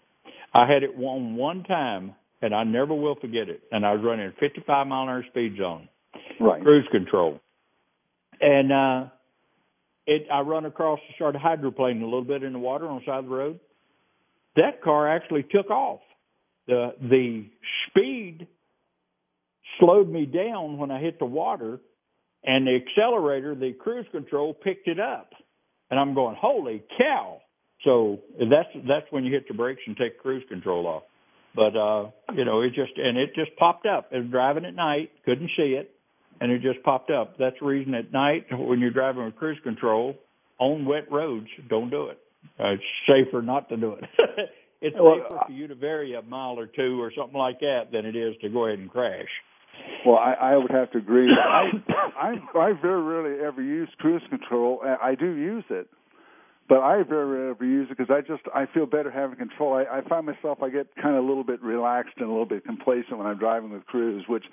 [0.53, 3.61] I had it one one time, and I never will forget it.
[3.71, 5.87] And I was running a 55 mile an hour speed zone,
[6.39, 6.61] right.
[6.61, 7.39] cruise control,
[8.41, 9.09] and uh,
[10.05, 10.27] it.
[10.31, 13.19] I run across, and started hydroplaning a little bit in the water on the side
[13.19, 13.59] of the road.
[14.55, 16.01] That car actually took off.
[16.67, 17.45] The the
[17.87, 18.47] speed
[19.79, 21.79] slowed me down when I hit the water,
[22.43, 25.31] and the accelerator, the cruise control, picked it up.
[25.89, 27.41] And I'm going, holy cow!
[27.83, 31.03] So that's that's when you hit the brakes and take cruise control off.
[31.55, 34.09] But uh, you know, it just and it just popped up.
[34.13, 35.93] I was driving at night, couldn't see it,
[36.41, 37.37] and it just popped up.
[37.37, 40.15] That's the reason at night when you're driving with cruise control
[40.59, 42.17] on wet roads, don't do it.
[42.59, 44.03] Uh, it's safer not to do it.
[44.81, 47.91] it's Well, safer for you to vary a mile or two or something like that
[47.91, 49.29] than it is to go ahead and crash.
[50.05, 51.29] Well, I, I would have to agree.
[51.47, 51.71] I,
[52.19, 54.81] I I very rarely ever use cruise control.
[54.83, 55.87] I I do use it,
[56.67, 59.73] but I very rarely ever use it because I just I feel better having control.
[59.73, 62.45] I, I find myself I get kind of a little bit relaxed and a little
[62.45, 64.45] bit complacent when I'm driving with cruise, which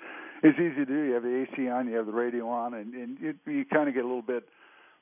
[0.43, 1.01] is easy to do.
[1.03, 3.89] You have the AC on, you have the radio on, and, and you, you kind
[3.89, 4.43] of get a little bit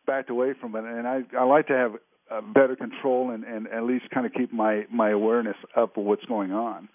[0.06, 0.84] backed away from it.
[0.84, 1.92] And I I like to have
[2.32, 6.04] uh, better control and and at least kind of keep my my awareness up of
[6.04, 6.90] what's going on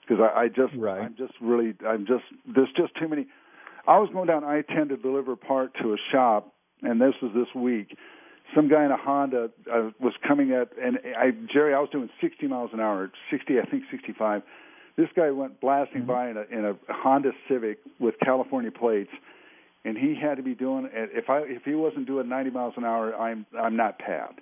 [0.00, 1.02] because I, I just right.
[1.02, 3.26] I'm just really I'm just there's just too many.
[3.88, 7.30] I was going down I-10 to deliver a part to a shop, and this was
[7.36, 7.96] this week
[8.54, 12.08] some guy in a Honda uh, was coming at, and I, Jerry, I was doing
[12.20, 14.42] 60 miles an hour, 60, I think 65.
[14.96, 16.10] This guy went blasting mm-hmm.
[16.10, 19.10] by in a, in a Honda Civic with California plates,
[19.84, 20.88] and he had to be doing.
[20.92, 24.34] If I if he wasn't doing 90 miles an hour, I'm I'm not Pat.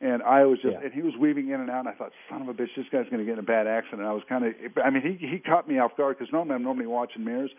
[0.00, 0.82] And I was just, yeah.
[0.82, 1.86] and he was weaving in and out.
[1.86, 3.68] And I thought, son of a bitch, this guy's going to get in a bad
[3.68, 4.00] accident.
[4.00, 4.52] And I was kind of,
[4.84, 7.52] I mean, he he caught me off guard because normally I'm normally watching mirrors,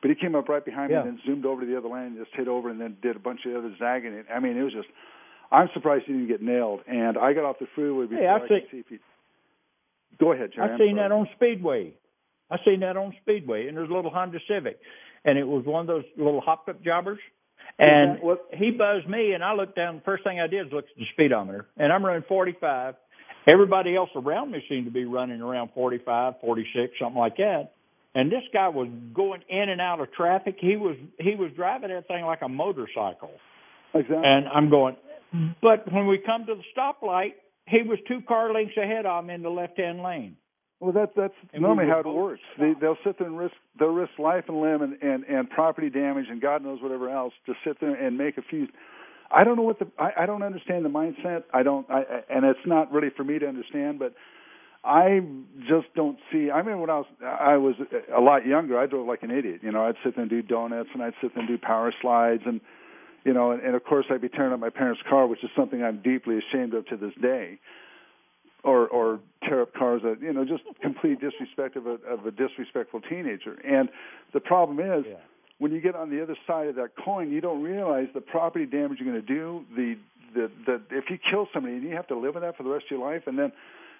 [0.00, 1.02] but he came up right behind yeah.
[1.02, 2.96] me and then zoomed over to the other lane and just hit over and then
[3.02, 4.22] did a bunch of other zagging.
[4.32, 4.88] I mean, it was just
[5.50, 6.80] I'm surprised he didn't get nailed.
[6.86, 8.98] And I got off the freeway before hey, I've I seen, see if he.
[10.18, 10.72] Go ahead, Jerry.
[10.72, 11.94] I've seen that on Speedway.
[12.50, 14.78] I've seen that on Speedway, and there's a little Honda Civic,
[15.24, 17.18] and it was one of those little hopped up jobbers.
[17.78, 19.96] And what, he buzzed me, and I looked down.
[19.96, 22.94] The first thing I did was look at the speedometer, and I'm running 45.
[23.46, 27.72] Everybody else around me seemed to be running around 45, 46, something like that.
[28.14, 30.56] And this guy was going in and out of traffic.
[30.58, 33.30] He was he was driving that thing like a motorcycle.
[33.94, 34.16] Exactly.
[34.22, 34.96] And I'm going,
[35.62, 37.34] but when we come to the stoplight,
[37.68, 40.36] he was two car lengths ahead of him in the left hand lane.
[40.80, 42.40] Well, that's that's and normally we how it works.
[42.58, 45.90] They, they'll sit there and risk they'll risk life and limb and, and and property
[45.90, 48.68] damage and God knows whatever else to sit there and make a few.
[49.30, 51.44] I don't know what the I, I don't understand the mindset.
[51.52, 54.14] I don't I, and it's not really for me to understand, but
[54.84, 55.20] I
[55.68, 56.52] just don't see.
[56.52, 57.74] I mean, when I was I was
[58.16, 59.60] a lot younger, I drove like an idiot.
[59.64, 61.92] You know, I'd sit there and do donuts and I'd sit there and do power
[62.00, 62.60] slides and
[63.28, 65.50] you know, and, and of course I'd be tearing up my parents' car, which is
[65.54, 67.58] something I'm deeply ashamed of to this day.
[68.64, 72.30] Or or tear up cars that you know just complete disrespect of a of a
[72.30, 73.52] disrespectful teenager.
[73.64, 73.90] And
[74.32, 75.16] the problem is yeah.
[75.58, 78.66] when you get on the other side of that coin, you don't realize the property
[78.66, 79.64] damage you're going to do.
[79.76, 79.96] The
[80.34, 82.70] the the if you kill somebody and you have to live with that for the
[82.70, 83.52] rest of your life, and then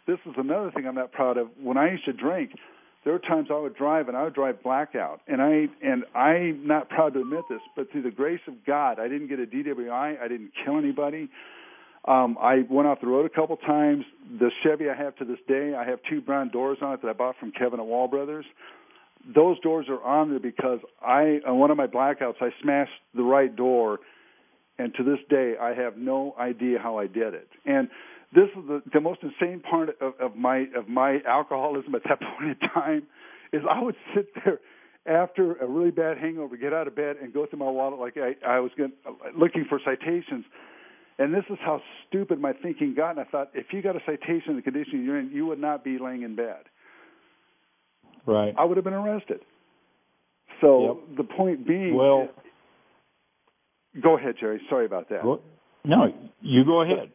[0.08, 1.48] this is another thing I'm not proud of.
[1.62, 2.50] When I used to drink,
[3.04, 6.66] there were times I would drive and I would drive blackout, and I and I'm
[6.66, 9.46] not proud to admit this, but through the grace of God, I didn't get a
[9.46, 10.20] DWI.
[10.20, 11.28] I didn't kill anybody.
[12.04, 14.04] Um, I went off the road a couple times.
[14.38, 17.08] The Chevy I have to this day, I have two brown doors on it that
[17.08, 18.46] I bought from Kevin at Wall Brothers.
[19.34, 23.24] Those doors are on there because I, on one of my blackouts, I smashed the
[23.24, 23.98] right door,
[24.78, 27.48] and to this day, I have no idea how I did it.
[27.66, 27.88] And
[28.34, 32.20] this is the, the most insane part of, of my of my alcoholism at that
[32.38, 33.02] point in time
[33.52, 34.60] is I would sit there
[35.06, 38.16] after a really bad hangover, get out of bed and go through my wallet like
[38.16, 38.92] I, I was going,
[39.36, 40.44] looking for citations.
[41.18, 43.12] And this is how stupid my thinking got.
[43.12, 45.58] And I thought, if you got a citation in the condition you're in, you would
[45.58, 46.64] not be laying in bed.
[48.26, 48.54] Right.
[48.56, 49.40] I would have been arrested.
[50.60, 51.16] So yep.
[51.16, 52.28] the point being, well,
[54.00, 54.60] go ahead, Jerry.
[54.68, 55.24] Sorry about that.
[55.84, 57.10] no, you go ahead.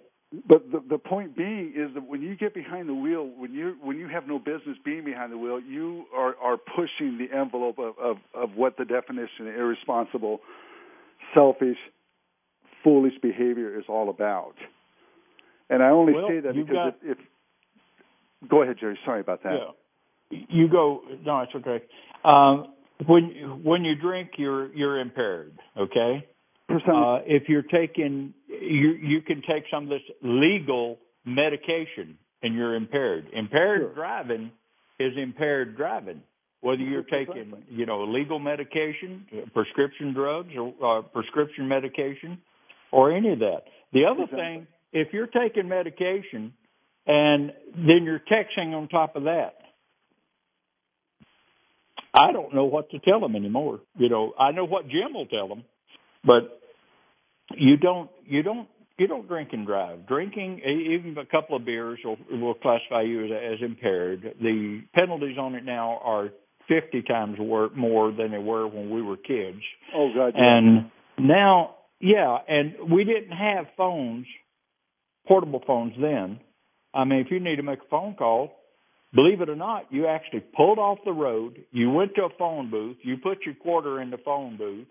[0.48, 3.76] But the the point being is that when you get behind the wheel, when you
[3.84, 7.78] when you have no business being behind the wheel, you are are pushing the envelope
[7.78, 10.40] of of, of what the definition of irresponsible,
[11.36, 11.78] selfish,
[12.84, 14.56] foolish behavior is all about.
[15.70, 18.98] And I only well, say that because got, if, if go ahead, Jerry.
[19.06, 19.54] Sorry about that.
[20.32, 20.40] Yeah.
[20.50, 21.02] You go.
[21.24, 21.84] No, it's okay.
[22.26, 22.74] Um,
[23.06, 25.54] when when you drink, you're you're impaired.
[25.78, 26.28] Okay.
[26.70, 32.76] Uh, if you're taking, you you can take some of this legal medication and you're
[32.76, 33.28] impaired.
[33.34, 33.94] Impaired sure.
[33.94, 34.52] driving
[35.00, 36.22] is impaired driving.
[36.62, 42.40] Whether you're taking, you know, legal medication, prescription drugs, or uh, prescription medication,
[42.92, 43.64] or any of that.
[43.92, 44.40] The other exactly.
[44.40, 46.54] thing, if you're taking medication
[47.06, 49.56] and then you're texting on top of that,
[52.14, 53.82] I don't know what to tell them anymore.
[53.98, 55.64] You know, I know what Jim will tell them,
[56.26, 56.60] but
[57.56, 58.68] you don't you don't
[58.98, 60.08] you don't drink and drive.
[60.08, 64.36] Drinking, even a couple of beers, will, will classify you as, as impaired.
[64.40, 66.30] The penalties on it now are
[66.68, 69.60] 50 times more than they were when we were kids.
[69.96, 70.34] Oh, God.
[70.36, 74.26] And now, yeah, and we didn't have phones,
[75.28, 76.40] portable phones then.
[76.94, 78.52] I mean, if you need to make a phone call,
[79.16, 82.70] believe it or not, you actually pulled off the road, you went to a phone
[82.70, 84.88] booth, you put your quarter in the phone booth,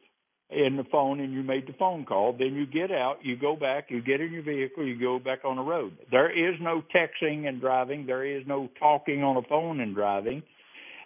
[0.52, 2.32] in the phone and you made the phone call.
[2.38, 5.44] Then you get out, you go back, you get in your vehicle, you go back
[5.44, 5.96] on the road.
[6.10, 8.06] There is no texting and driving.
[8.06, 10.42] There is no talking on a phone and driving.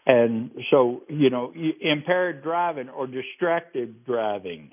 [0.06, 4.70] And so, you know, impaired driving or distracted driving.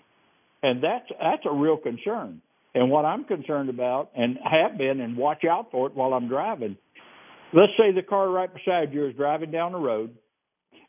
[0.62, 2.42] And that's that's a real concern.
[2.76, 6.28] And what I'm concerned about, and have been, and watch out for it while I'm
[6.28, 6.78] driving.
[7.54, 10.18] Let's say the car right beside you is driving down the road,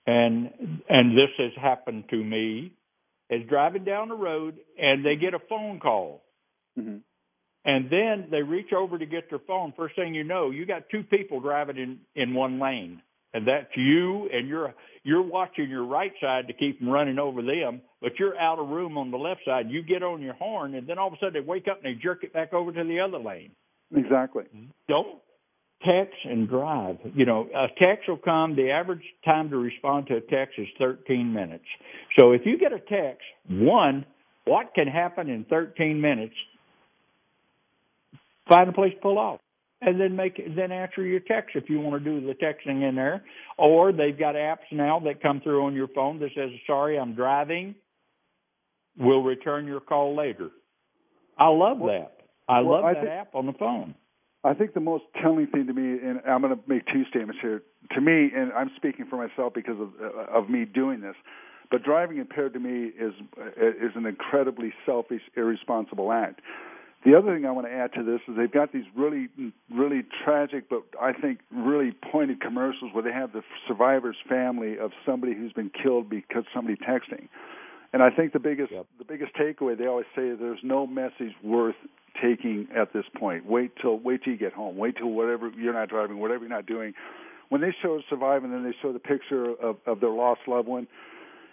[0.07, 0.51] and
[0.89, 2.73] and this has happened to me,
[3.35, 6.23] is driving down the road and they get a phone call.
[6.79, 6.99] Mm-hmm.
[7.67, 9.73] And then they reach over to get their phone.
[9.77, 13.01] First thing you know, you got two people driving in in one lane
[13.35, 14.73] and that's you and you're
[15.03, 18.69] you're watching your right side to keep them running over them but you're out of
[18.69, 21.17] room on the left side you get on your horn and then all of a
[21.17, 23.51] sudden they wake up and they jerk it back over to the other lane
[23.95, 24.45] exactly
[24.89, 25.19] don't
[25.85, 30.17] text and drive you know a text will come the average time to respond to
[30.17, 31.65] a text is 13 minutes
[32.19, 34.05] so if you get a text one
[34.45, 36.35] what can happen in 13 minutes
[38.49, 39.41] find a place to pull off
[39.85, 42.95] and then make then answer your text if you want to do the texting in
[42.95, 43.23] there.
[43.59, 47.15] Or they've got apps now that come through on your phone that says, "Sorry, I'm
[47.15, 47.75] driving.
[48.97, 50.51] We'll return your call later."
[51.37, 52.13] I love that.
[52.49, 53.95] I well, love I that think, app on the phone.
[54.45, 57.41] I think the most telling thing to me, and I'm going to make two statements
[57.41, 57.63] here.
[57.93, 61.17] To me, and I'm speaking for myself because of uh, of me doing this,
[61.71, 63.15] but driving impaired to me is
[63.57, 66.41] is an incredibly selfish, irresponsible act
[67.05, 69.29] the other thing I want to add to this is they've got these really,
[69.71, 74.93] really tragic, but I think really pointed commercials where they have the survivor's family of
[75.05, 77.29] somebody who's been killed because somebody texting.
[77.95, 78.87] And I think the biggest yep.
[78.99, 81.77] the biggest takeaway they always say is there's no message worth
[82.21, 83.47] taking at this point.
[83.47, 84.77] Wait till wait till you get home.
[84.77, 86.93] Wait till whatever you're not driving, whatever you're not doing.
[87.51, 90.67] When they show survive and then they show the picture of, of their lost loved
[90.67, 90.89] one,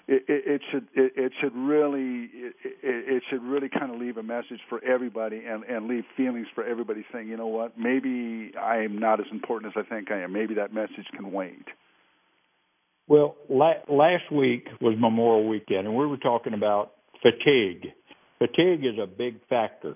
[0.08, 4.18] it, it, it should it, it should really it, it should really kind of leave
[4.18, 8.52] a message for everybody and and leave feelings for everybody saying you know what maybe
[8.60, 11.68] I am not as important as I think I am maybe that message can wait.
[13.12, 17.88] Well, la- last week was Memorial Weekend, and we were talking about fatigue.
[18.40, 19.96] Fatigue is a big factor,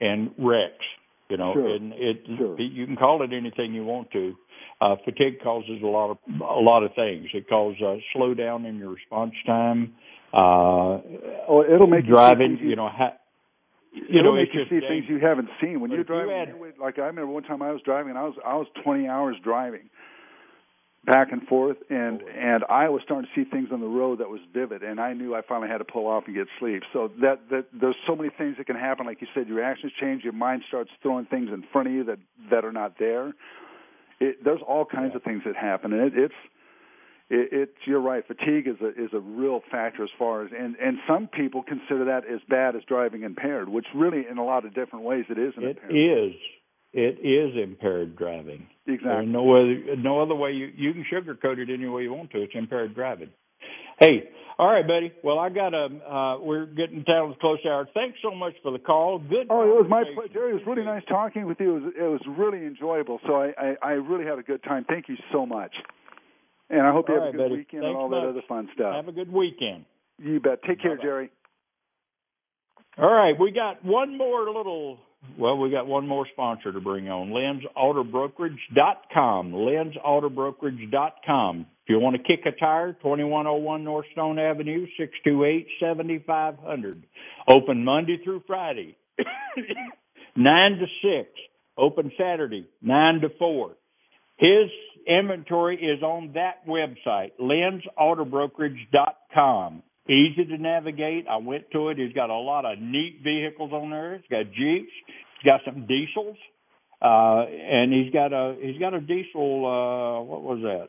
[0.00, 0.86] and wrecks.
[1.28, 1.74] You know, sure.
[1.74, 2.58] and it sure.
[2.58, 4.34] you can call it anything you want to.
[4.80, 7.26] Uh, fatigue causes a lot of a lot of things.
[7.34, 9.92] It causes a slowdown in your response time.
[10.32, 11.04] Uh,
[11.48, 12.56] oh, it'll make driving.
[12.58, 13.18] You, you know, ha-
[13.92, 14.88] you it'll know, make you see dangerous.
[14.88, 16.56] things you haven't seen when but you're driving.
[16.56, 18.66] You had, like I remember one time I was driving and I was I was
[18.82, 19.90] 20 hours driving
[21.06, 24.18] back and forth and oh, and I was starting to see things on the road
[24.18, 26.82] that was vivid and I knew I finally had to pull off and get sleep.
[26.92, 29.92] So that that there's so many things that can happen like you said your actions
[30.00, 32.18] change, your mind starts throwing things in front of you that
[32.50, 33.32] that are not there
[34.20, 35.16] it, there's all kinds yeah.
[35.16, 36.34] of things that happen, and it, it's
[37.28, 38.26] it, it's you're right.
[38.26, 42.06] Fatigue is a is a real factor as far as and and some people consider
[42.06, 45.38] that as bad as driving impaired, which really in a lot of different ways it
[45.38, 45.52] is.
[45.56, 46.30] An it impaired.
[46.30, 46.34] is.
[46.98, 48.66] It is impaired driving.
[48.86, 49.08] Exactly.
[49.10, 52.30] There's no other no other way you you can sugarcoat it any way you want
[52.30, 52.40] to.
[52.42, 53.28] It's impaired driving.
[54.00, 55.12] Hey, all right, buddy.
[55.22, 55.84] Well, I got a.
[55.86, 57.86] Uh, we're getting down to the close hour.
[57.92, 59.18] Thanks so much for the call.
[59.18, 59.48] Good.
[59.50, 60.48] Oh, it was my pleasure.
[60.48, 61.76] It was really nice talking with you.
[61.76, 63.20] It was, it was really enjoyable.
[63.26, 64.86] So I, I, I really had a good time.
[64.88, 65.74] Thank you so much.
[66.70, 67.56] And I hope you all have right, a good buddy.
[67.56, 68.22] weekend Thanks and all much.
[68.22, 68.94] that other fun stuff.
[68.94, 69.84] Have a good weekend.
[70.18, 70.62] You bet.
[70.66, 71.02] Take care, Bye-bye.
[71.04, 71.30] Jerry.
[72.96, 74.98] All right, we got one more little.
[75.38, 77.28] Well, we got one more sponsor to bring on.
[77.30, 79.52] LensAutoBrokerage.com.
[79.52, 81.66] LensAutoBrokerage.com.
[81.84, 84.86] If you want to kick a tire, 2101 North Stone Avenue,
[85.24, 87.02] 628-7500.
[87.48, 88.96] Open Monday through Friday,
[90.36, 91.28] 9 to 6.
[91.78, 93.70] Open Saturday, 9 to 4.
[94.38, 94.70] His
[95.06, 99.82] inventory is on that website, LensAutoBrokerage.com.
[100.08, 101.26] Easy to navigate.
[101.28, 101.98] I went to it.
[101.98, 104.16] He's got a lot of neat vehicles on there.
[104.16, 104.92] He's got Jeeps.
[105.42, 106.36] He's got some diesels.
[107.02, 110.88] Uh, and he's got a, he's got a diesel, uh, what was that?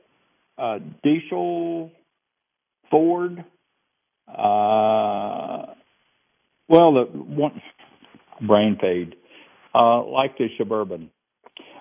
[0.62, 1.92] Uh, diesel
[2.90, 3.44] Ford.
[4.28, 5.74] Uh,
[6.70, 7.62] well, the one,
[8.46, 9.16] brain fade,
[9.74, 11.10] uh, like the Suburban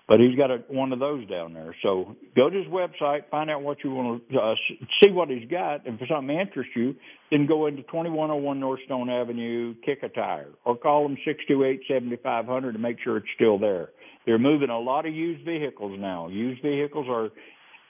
[0.08, 1.74] but he's got a, one of those down there.
[1.82, 4.54] So go to his website, find out what you want to uh,
[5.02, 6.94] see what he's got, and if something interests you,
[7.30, 12.78] then go into 2101 North Stone Avenue, kick a tire, or call them 628-7500 to
[12.78, 13.90] make sure it's still there.
[14.26, 16.28] They're moving a lot of used vehicles now.
[16.28, 17.30] Used vehicles are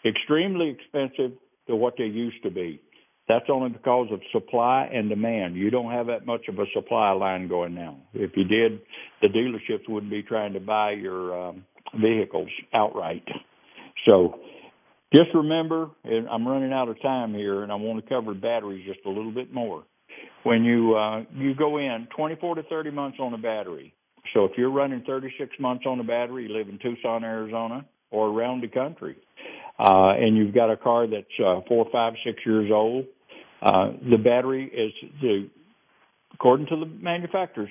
[0.06, 1.36] extremely expensive
[1.68, 2.80] to what they used to be.
[3.28, 5.56] That's only because of supply and demand.
[5.56, 7.98] You don't have that much of a supply line going now.
[8.14, 8.80] If you did,
[9.20, 11.64] the dealerships wouldn't be trying to buy your um,
[11.94, 13.24] vehicles outright.
[14.06, 14.40] So
[15.14, 18.86] just remember, and I'm running out of time here, and I want to cover batteries
[18.86, 19.84] just a little bit more.
[20.42, 23.92] When you uh, you go in 24 to 30 months on a battery.
[24.34, 28.28] So if you're running 36 months on a battery, you live in Tucson, Arizona, or
[28.28, 29.16] around the country,
[29.78, 33.04] uh, and you've got a car that's uh, four, five, six years old,
[33.62, 35.48] uh, the battery is the
[36.34, 37.70] according to the manufacturers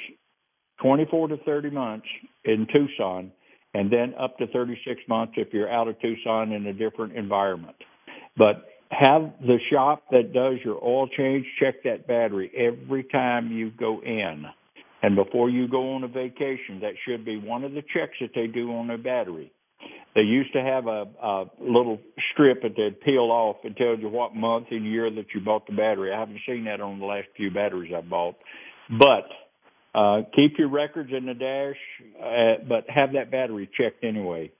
[0.81, 2.07] 24 to 30 months
[2.43, 3.31] in Tucson,
[3.75, 7.75] and then up to 36 months if you're out of Tucson in a different environment.
[8.37, 13.71] But have the shop that does your oil change check that battery every time you
[13.71, 14.45] go in.
[15.03, 18.29] And before you go on a vacation, that should be one of the checks that
[18.33, 19.51] they do on a battery.
[20.15, 21.99] They used to have a, a little
[22.31, 25.67] strip that they'd peel off and tells you what month and year that you bought
[25.67, 26.13] the battery.
[26.13, 28.35] I haven't seen that on the last few batteries I bought.
[28.89, 29.27] But
[29.95, 31.77] uh, keep your records in the dash,
[32.21, 34.51] uh, but have that battery checked anyway.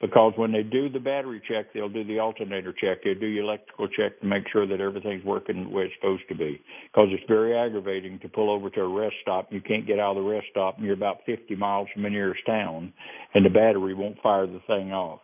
[0.00, 3.02] Because when they do the battery check, they'll do the alternator check.
[3.02, 6.24] They'll do your electrical check to make sure that everything's working the way it's supposed
[6.28, 6.60] to be.
[6.92, 9.48] Because it's very aggravating to pull over to a rest stop.
[9.50, 12.10] You can't get out of the rest stop, and you're about 50 miles from the
[12.10, 12.92] nearest town,
[13.34, 15.20] and the battery won't fire the thing off.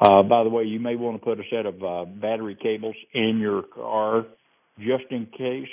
[0.00, 2.96] Uh, by the way, you may want to put a set of uh, battery cables
[3.12, 4.24] in your car
[4.78, 5.68] just in case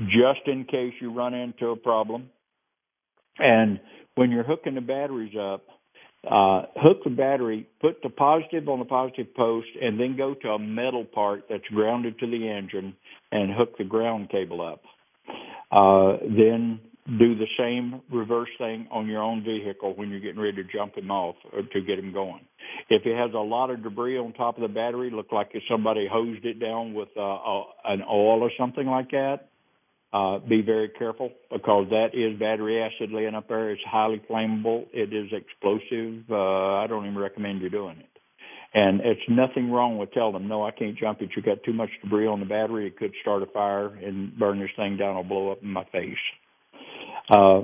[0.00, 2.30] just in case you run into a problem.
[3.38, 3.80] And
[4.14, 5.64] when you're hooking the batteries up,
[6.28, 10.48] uh, hook the battery, put the positive on the positive post, and then go to
[10.48, 12.94] a metal part that's grounded to the engine
[13.30, 14.82] and hook the ground cable up.
[15.70, 20.56] Uh, then do the same reverse thing on your own vehicle when you're getting ready
[20.56, 22.44] to jump him off or to get him going.
[22.90, 25.62] If it has a lot of debris on top of the battery, look like if
[25.70, 29.50] somebody hosed it down with uh, a, an oil or something like that,
[30.12, 33.70] uh, be very careful because that is battery acid laying up there.
[33.70, 34.86] It's highly flammable.
[34.92, 36.24] It is explosive.
[36.30, 38.06] Uh, I don't even recommend you doing it.
[38.74, 41.30] And it's nothing wrong with telling them, no, I can't jump it.
[41.34, 42.86] You've got too much debris on the battery.
[42.86, 45.84] It could start a fire and burn this thing down or blow up in my
[45.92, 46.14] face.
[47.30, 47.62] Uh,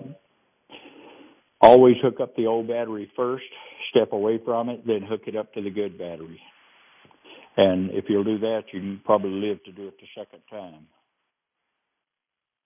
[1.61, 3.45] always hook up the old battery first,
[3.91, 6.41] step away from it, then hook it up to the good battery.
[7.57, 10.87] And if you'll do that, you can probably live to do it the second time.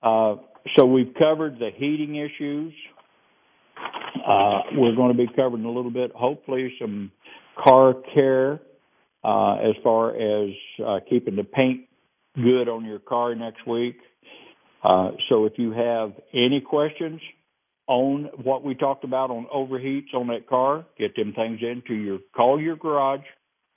[0.02, 0.36] Uh,
[0.76, 2.72] so we've covered the heating issues.
[4.26, 7.12] Uh, we're going to be covering a little bit, hopefully, some
[7.62, 8.60] car care
[9.24, 10.50] uh, as far as
[10.84, 11.82] uh, keeping the paint
[12.34, 13.98] good on your car next week.
[14.82, 17.20] Uh, so if you have any questions
[17.86, 22.18] on what we talked about on overheats on that car, get them things into your
[22.36, 23.24] call your garage,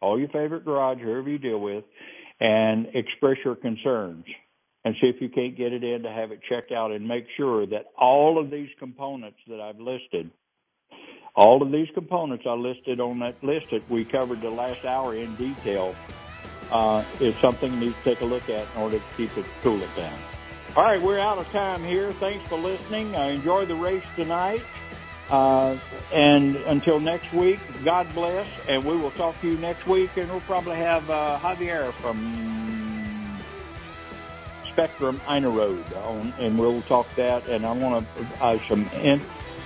[0.01, 1.83] all your favorite garage, whoever you deal with,
[2.39, 4.25] and express your concerns
[4.89, 7.27] and see if you can't get it in to have it checked out and make
[7.37, 10.31] sure that all of these components that I've listed,
[11.35, 15.15] all of these components I listed on that list that we covered the last hour
[15.15, 15.93] in detail,
[16.71, 19.45] uh, is something you need to take a look at in order to keep it
[19.61, 20.17] cool it down.
[20.75, 22.11] All right, we're out of time here.
[22.13, 23.15] Thanks for listening.
[23.15, 24.63] I enjoy the race tonight.
[25.29, 25.77] Uh,
[26.11, 30.31] and until next week, God bless, and we will talk to you next week, and
[30.31, 32.88] we'll probably have uh, Javier from
[34.71, 37.47] Spectrum Road on, and we'll talk that.
[37.47, 38.89] And I want to uh, some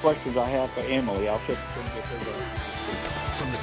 [0.02, 1.30] questions I have for Emily.
[1.30, 1.58] I'll check.
[1.58, 3.52] From the